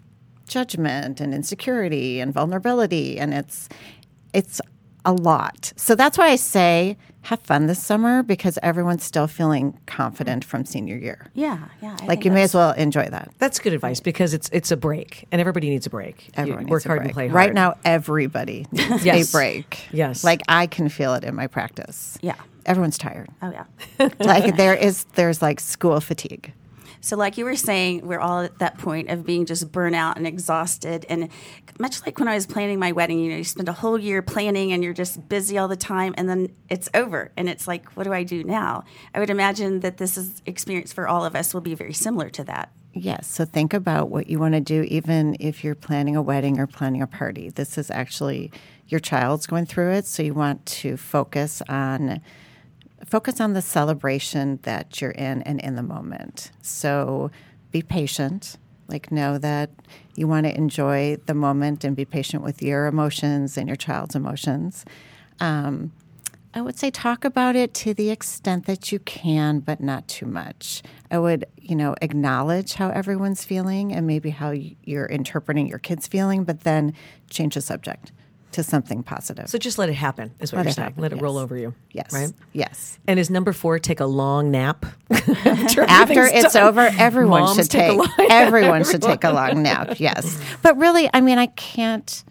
judgment 0.51 1.19
and 1.21 1.33
insecurity 1.33 2.19
and 2.19 2.33
vulnerability 2.33 3.17
and 3.17 3.33
it's 3.33 3.69
it's 4.33 4.61
a 5.03 5.13
lot. 5.13 5.73
So 5.77 5.95
that's 5.95 6.15
why 6.17 6.27
I 6.29 6.35
say 6.35 6.95
have 7.23 7.39
fun 7.39 7.65
this 7.67 7.81
summer 7.83 8.21
because 8.23 8.59
everyone's 8.61 9.03
still 9.03 9.27
feeling 9.27 9.77
confident 9.87 10.43
from 10.45 10.63
senior 10.65 10.95
year. 10.97 11.27
Yeah, 11.33 11.57
yeah. 11.81 11.95
I 12.01 12.05
Like 12.05 12.23
you 12.25 12.31
may 12.31 12.43
as 12.43 12.53
well 12.53 12.71
enjoy 12.73 13.07
that. 13.09 13.31
That's 13.39 13.59
good 13.59 13.73
advice 13.73 13.99
because 13.99 14.33
it's 14.35 14.47
it's 14.53 14.71
a 14.71 14.77
break, 14.77 15.27
and 15.31 15.39
everybody 15.41 15.69
needs 15.69 15.85
a 15.87 15.89
break. 15.89 16.27
You 16.27 16.31
Everyone 16.35 16.67
work 16.67 16.85
a 16.85 16.87
hard 16.89 16.99
break. 16.99 17.07
and 17.07 17.13
play 17.13 17.27
hard. 17.29 17.35
Right 17.35 17.53
now, 17.53 17.77
everybody 17.85 18.67
needs 18.71 19.03
Yes. 19.05 19.29
a 19.29 19.31
break. 19.31 19.87
Yes. 19.91 20.23
Like 20.23 20.41
I 20.47 20.67
can 20.67 20.87
feel 20.89 21.13
it 21.15 21.23
in 21.23 21.33
my 21.35 21.47
practice. 21.47 22.17
Yeah. 22.21 22.35
Everyone's 22.67 22.97
tired. 22.99 23.29
Oh 23.41 23.51
yeah. 23.51 24.09
like 24.19 24.55
there 24.57 24.75
is 24.75 25.05
there's 25.15 25.41
like 25.41 25.59
school 25.59 25.99
fatigue. 25.99 26.53
So, 27.01 27.17
like 27.17 27.37
you 27.37 27.45
were 27.45 27.55
saying, 27.55 28.05
we're 28.05 28.19
all 28.19 28.41
at 28.41 28.59
that 28.59 28.77
point 28.77 29.09
of 29.09 29.25
being 29.25 29.45
just 29.45 29.71
burnout 29.71 30.15
and 30.15 30.27
exhausted. 30.27 31.05
And 31.09 31.29
much 31.79 32.05
like 32.05 32.19
when 32.19 32.27
I 32.27 32.35
was 32.35 32.45
planning 32.45 32.79
my 32.79 32.91
wedding, 32.91 33.19
you 33.19 33.31
know, 33.31 33.37
you 33.37 33.43
spend 33.43 33.67
a 33.67 33.73
whole 33.73 33.97
year 33.97 34.21
planning 34.21 34.71
and 34.71 34.83
you're 34.83 34.93
just 34.93 35.27
busy 35.27 35.57
all 35.57 35.67
the 35.67 35.75
time, 35.75 36.13
and 36.17 36.29
then 36.29 36.49
it's 36.69 36.89
over. 36.93 37.31
And 37.35 37.49
it's 37.49 37.67
like, 37.67 37.89
what 37.97 38.03
do 38.03 38.13
I 38.13 38.23
do 38.23 38.43
now? 38.43 38.83
I 39.13 39.19
would 39.19 39.31
imagine 39.31 39.81
that 39.81 39.97
this 39.97 40.15
is 40.15 40.41
experience 40.45 40.93
for 40.93 41.07
all 41.07 41.25
of 41.25 41.35
us 41.35 41.53
will 41.53 41.61
be 41.61 41.75
very 41.75 41.93
similar 41.93 42.29
to 42.29 42.43
that. 42.45 42.71
Yes. 42.93 43.27
So 43.27 43.45
think 43.45 43.73
about 43.73 44.09
what 44.09 44.27
you 44.27 44.37
want 44.37 44.53
to 44.53 44.59
do, 44.59 44.83
even 44.83 45.37
if 45.39 45.63
you're 45.63 45.75
planning 45.75 46.15
a 46.15 46.21
wedding 46.21 46.59
or 46.59 46.67
planning 46.67 47.01
a 47.01 47.07
party. 47.07 47.49
This 47.49 47.77
is 47.77 47.89
actually 47.89 48.51
your 48.87 48.99
child's 48.99 49.47
going 49.47 49.65
through 49.65 49.93
it, 49.93 50.05
so 50.05 50.21
you 50.21 50.33
want 50.33 50.65
to 50.65 50.97
focus 50.97 51.61
on 51.69 52.21
focus 53.11 53.41
on 53.41 53.51
the 53.51 53.61
celebration 53.61 54.57
that 54.63 55.01
you're 55.01 55.11
in 55.11 55.41
and 55.41 55.59
in 55.59 55.75
the 55.75 55.83
moment. 55.83 56.49
So 56.61 57.29
be 57.69 57.81
patient. 57.81 58.57
Like 58.87 59.11
know 59.11 59.37
that 59.37 59.69
you 60.15 60.29
want 60.29 60.45
to 60.45 60.55
enjoy 60.55 61.17
the 61.25 61.33
moment 61.33 61.83
and 61.83 61.93
be 61.93 62.05
patient 62.05 62.41
with 62.41 62.61
your 62.61 62.87
emotions 62.87 63.57
and 63.57 63.67
your 63.67 63.75
child's 63.75 64.15
emotions. 64.15 64.85
Um, 65.41 65.91
I 66.53 66.61
would 66.61 66.79
say 66.79 66.89
talk 66.89 67.25
about 67.25 67.57
it 67.57 67.73
to 67.75 67.93
the 67.93 68.11
extent 68.11 68.65
that 68.65 68.93
you 68.93 68.99
can, 68.99 69.59
but 69.59 69.81
not 69.81 70.07
too 70.07 70.25
much. 70.25 70.81
I 71.09 71.19
would, 71.19 71.45
you 71.57 71.75
know, 71.75 71.95
acknowledge 72.01 72.73
how 72.73 72.89
everyone's 72.89 73.43
feeling 73.43 73.93
and 73.93 74.07
maybe 74.07 74.29
how 74.29 74.51
you're 74.51 75.05
interpreting 75.05 75.67
your 75.67 75.79
kids' 75.79 76.07
feeling, 76.07 76.45
but 76.45 76.61
then 76.61 76.93
change 77.29 77.55
the 77.55 77.61
subject 77.61 78.13
to 78.53 78.63
something 78.63 79.03
positive. 79.03 79.47
So 79.49 79.57
just 79.57 79.77
let 79.77 79.89
it 79.89 79.93
happen. 79.93 80.31
Is 80.39 80.51
what 80.51 80.57
Let 80.59 80.65
you're 80.65 80.73
saying. 80.73 80.83
happen, 80.89 81.01
let 81.01 81.13
it 81.13 81.21
roll 81.21 81.37
over 81.37 81.55
you. 81.57 81.73
yes. 81.91 82.11
Right. 82.13 82.31
Yes. 82.53 82.99
And 83.07 83.19
is 83.19 83.29
number 83.29 83.53
four 83.53 83.79
take 83.79 83.99
a 83.99 84.05
long 84.05 84.51
nap 84.51 84.85
after, 85.11 85.81
After 85.87 86.23
it's 86.25 86.53
done? 86.53 86.67
over, 86.67 86.89
everyone 86.97 87.41
Moms 87.41 87.57
should 87.57 87.69
take 87.71 87.81
a 87.83 87.89
take, 87.89 87.97
long- 87.97 88.27
everyone 88.31 88.83
should 88.83 89.01
take 89.01 89.23
a 89.23 89.31
long 89.31 89.63
nap. 89.63 89.95
Yes. 89.99 90.39
But 90.61 90.77
really, 90.77 91.09
I 91.13 91.21
mean, 91.21 91.37
I 91.37 91.47
can't 91.47 92.23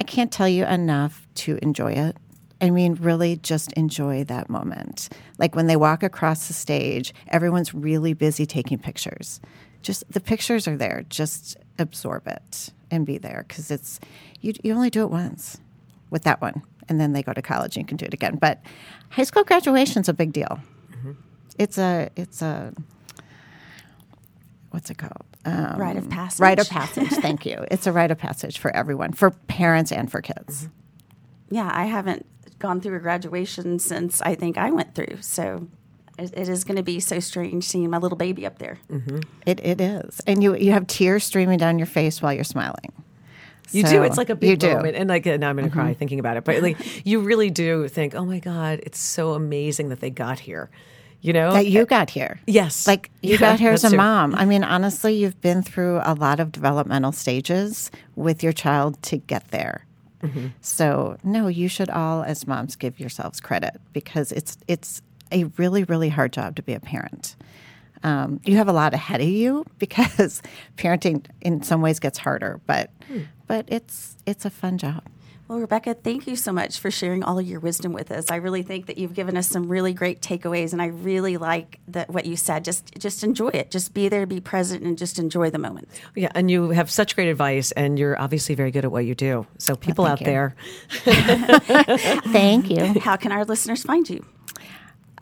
I 0.00 0.04
can't 0.04 0.30
tell 0.32 0.48
you 0.48 0.64
enough 0.64 1.26
to 1.36 1.58
enjoy 1.62 1.92
it. 1.92 2.16
I 2.60 2.70
mean, 2.70 2.94
really 2.94 3.36
just 3.36 3.72
enjoy 3.74 4.24
that 4.24 4.48
moment. 4.50 5.08
Like 5.38 5.54
when 5.54 5.66
they 5.66 5.76
walk 5.76 6.02
across 6.02 6.48
the 6.48 6.54
stage, 6.54 7.12
everyone's 7.28 7.74
really 7.74 8.12
busy 8.14 8.46
taking 8.46 8.78
pictures. 8.78 9.40
Just 9.82 10.04
the 10.10 10.20
pictures 10.20 10.66
are 10.66 10.76
there. 10.76 11.04
Just 11.08 11.56
absorb 11.78 12.26
it 12.26 12.70
and 12.90 13.04
be 13.04 13.18
there 13.18 13.44
because 13.46 13.70
it's 13.70 14.00
you. 14.40 14.52
You 14.62 14.72
only 14.74 14.90
do 14.90 15.02
it 15.02 15.10
once 15.10 15.58
with 16.14 16.22
that 16.22 16.40
one, 16.40 16.62
and 16.88 17.00
then 17.00 17.12
they 17.12 17.24
go 17.24 17.32
to 17.32 17.42
college 17.42 17.76
and 17.76 17.82
you 17.82 17.86
can 17.86 17.96
do 17.96 18.06
it 18.06 18.14
again. 18.14 18.36
But 18.36 18.62
high 19.10 19.24
school 19.24 19.42
graduation's 19.42 20.08
a 20.08 20.14
big 20.14 20.32
deal. 20.32 20.60
Mm-hmm. 20.92 21.12
It's 21.58 21.76
a 21.76 22.08
it's 22.16 22.40
a 22.40 22.72
what's 24.70 24.90
it 24.90 24.96
called? 24.96 25.24
Um, 25.44 25.76
Rite 25.76 25.96
of 25.96 26.08
passage. 26.08 26.40
Rite 26.40 26.60
of 26.60 26.68
passage. 26.70 27.08
Thank 27.08 27.44
you. 27.44 27.66
It's 27.70 27.86
a 27.86 27.92
rite 27.92 28.12
of 28.12 28.16
passage 28.16 28.58
for 28.58 28.74
everyone, 28.74 29.12
for 29.12 29.30
parents 29.30 29.92
and 29.92 30.10
for 30.10 30.22
kids. 30.22 30.62
Mm-hmm. 30.62 31.54
Yeah, 31.56 31.70
I 31.70 31.84
haven't 31.84 32.24
gone 32.60 32.80
through 32.80 32.96
a 32.96 33.00
graduation 33.00 33.78
since 33.78 34.22
I 34.22 34.36
think 34.36 34.56
I 34.56 34.70
went 34.70 34.94
through. 34.94 35.18
So, 35.20 35.66
it, 36.16 36.32
it 36.34 36.48
is 36.48 36.64
going 36.64 36.76
to 36.76 36.82
be 36.82 37.00
so 37.00 37.18
strange 37.20 37.64
seeing 37.64 37.90
my 37.90 37.98
little 37.98 38.16
baby 38.16 38.46
up 38.46 38.58
there. 38.58 38.78
Mm-hmm. 38.88 39.18
It 39.46 39.60
it 39.64 39.80
is, 39.80 40.20
and 40.28 40.42
you 40.44 40.54
you 40.54 40.70
have 40.70 40.86
tears 40.86 41.24
streaming 41.24 41.58
down 41.58 41.76
your 41.78 41.88
face 41.88 42.22
while 42.22 42.32
you're 42.32 42.44
smiling. 42.44 42.92
You 43.72 43.82
So, 43.82 43.90
do. 43.90 44.02
It's 44.02 44.16
like 44.18 44.30
a 44.30 44.36
big. 44.36 44.60
Mm-hmm. 44.60 44.74
moment, 44.74 44.96
and 44.96 45.08
like 45.08 45.26
now 45.26 45.48
I'm 45.50 45.56
going 45.56 45.68
to 45.68 45.74
cry 45.74 45.94
thinking 45.94 46.20
about 46.20 46.36
it. 46.36 46.44
But 46.44 46.62
like 46.62 47.06
you 47.06 47.20
really 47.20 47.50
do 47.50 47.88
think, 47.88 48.14
oh 48.14 48.24
my 48.24 48.38
god, 48.38 48.80
it's 48.82 48.98
so 48.98 49.32
amazing 49.34 49.88
that 49.88 50.00
they 50.00 50.10
got 50.10 50.38
here. 50.40 50.70
You 51.20 51.32
know, 51.32 51.52
that 51.54 51.66
you 51.68 51.86
got 51.86 52.10
here. 52.10 52.38
Yes. 52.46 52.86
Like 52.86 53.10
you 53.22 53.32
Yeah, 53.32 53.38
got 53.38 53.58
here 53.58 53.72
as 53.72 53.82
a 53.82 53.90
too. 53.90 53.96
mom. 53.96 54.34
I 54.34 54.44
mean, 54.44 54.62
honestly, 54.62 55.14
you've 55.14 55.40
been 55.40 55.62
through 55.62 56.00
a 56.04 56.12
lot 56.14 56.38
of 56.38 56.52
developmental 56.52 57.12
stages 57.12 57.90
with 58.14 58.42
your 58.42 58.52
child 58.52 59.02
to 59.04 59.16
get 59.16 59.50
there. 59.50 59.86
Mm-hmm. 60.22 60.48
So, 60.60 61.16
no, 61.24 61.48
you 61.48 61.66
should 61.68 61.88
all 61.88 62.22
as 62.24 62.46
moms 62.46 62.76
give 62.76 63.00
yourselves 63.00 63.40
credit 63.40 63.80
because 63.94 64.32
it's 64.32 64.58
it's 64.68 65.00
a 65.32 65.44
really 65.56 65.84
really 65.84 66.10
hard 66.10 66.32
job 66.34 66.56
to 66.56 66.62
be 66.62 66.74
a 66.74 66.80
parent. 66.80 67.36
Um, 68.04 68.40
you 68.44 68.56
have 68.58 68.68
a 68.68 68.72
lot 68.72 68.94
ahead 68.94 69.20
of 69.20 69.26
you 69.28 69.64
because 69.78 70.42
parenting 70.76 71.24
in 71.40 71.62
some 71.62 71.80
ways 71.80 71.98
gets 71.98 72.18
harder, 72.18 72.60
but 72.66 72.90
Hmm. 73.08 73.20
but 73.46 73.64
it's 73.68 74.16
it's 74.26 74.44
a 74.44 74.50
fun 74.50 74.78
job. 74.78 75.02
Well, 75.46 75.58
Rebecca, 75.58 75.92
thank 75.92 76.26
you 76.26 76.36
so 76.36 76.52
much 76.52 76.78
for 76.80 76.90
sharing 76.90 77.22
all 77.22 77.38
of 77.38 77.46
your 77.46 77.60
wisdom 77.60 77.92
with 77.92 78.10
us. 78.10 78.30
I 78.30 78.36
really 78.36 78.62
think 78.62 78.86
that 78.86 78.96
you've 78.96 79.12
given 79.12 79.36
us 79.36 79.46
some 79.46 79.68
really 79.68 79.92
great 79.92 80.22
takeaways, 80.22 80.72
and 80.72 80.80
I 80.80 80.86
really 80.86 81.36
like 81.36 81.80
that 81.88 82.08
what 82.08 82.24
you 82.24 82.34
said. 82.34 82.64
Just 82.64 82.94
just 82.98 83.22
enjoy 83.22 83.48
it. 83.48 83.70
Just 83.70 83.92
be 83.92 84.08
there, 84.08 84.24
be 84.24 84.40
present, 84.40 84.82
and 84.84 84.96
just 84.96 85.18
enjoy 85.18 85.50
the 85.50 85.58
moment. 85.58 85.88
yeah, 86.14 86.30
and 86.34 86.50
you 86.50 86.70
have 86.70 86.90
such 86.90 87.14
great 87.14 87.28
advice, 87.28 87.72
and 87.72 87.98
you're 87.98 88.18
obviously 88.18 88.54
very 88.54 88.70
good 88.70 88.86
at 88.86 88.90
what 88.92 89.04
you 89.04 89.14
do. 89.14 89.46
So 89.58 89.76
people 89.76 90.06
out 90.06 90.20
you. 90.20 90.26
there, 90.26 90.54
Thank 92.32 92.70
you. 92.70 92.98
How 93.00 93.16
can 93.16 93.30
our 93.32 93.44
listeners 93.44 93.82
find 93.82 94.08
you? 94.08 94.24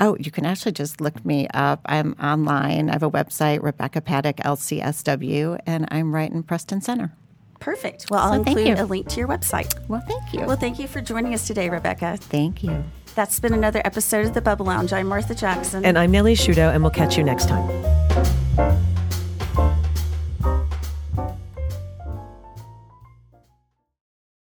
Oh, 0.00 0.16
you 0.18 0.31
can 0.31 0.44
actually 0.46 0.72
just 0.72 1.00
look 1.00 1.24
me 1.24 1.46
up. 1.55 1.81
I'm 1.87 2.14
online. 2.22 2.88
I 2.88 2.92
have 2.92 3.02
a 3.02 3.11
website, 3.11 3.62
Rebecca 3.62 4.00
Padek 4.00 4.37
LCSW, 4.37 5.59
and 5.66 5.87
I'm 5.90 6.14
right 6.14 6.31
in 6.31 6.42
Preston 6.42 6.81
Center. 6.81 7.12
Perfect. 7.61 8.07
Well, 8.11 8.20
I'll 8.20 8.33
So 8.38 8.44
thank 8.44 8.59
include 8.59 8.78
you. 8.78 8.85
a 8.85 8.87
link 8.87 9.09
to 9.09 9.18
your 9.20 9.28
website. 9.28 9.72
Well, 9.88 10.02
thank 10.09 10.33
you. 10.33 10.40
Well, 10.46 10.57
thank 10.57 10.78
you 10.81 10.88
for 10.88 11.00
joining 11.00 11.35
us 11.35 11.46
today, 11.46 11.68
Rebecca. 11.70 12.16
thank 12.20 12.62
you. 12.64 12.83
That's 13.14 13.38
been 13.38 13.52
another 13.52 13.83
episode 13.85 14.26
of 14.26 14.35
the 14.35 14.40
Bubble 14.40 14.66
Lounge. 14.66 14.92
I'm 14.92 15.07
Martha 15.07 15.35
Jackson. 15.35 15.85
and 15.85 15.98
I'm 15.98 16.11
Nellie 16.11 16.35
Shudo, 16.35 16.72
and 16.74 16.83
we'll 16.83 16.90
catch 16.90 17.16
you 17.18 17.22
next 17.22 17.46
time. 17.48 18.83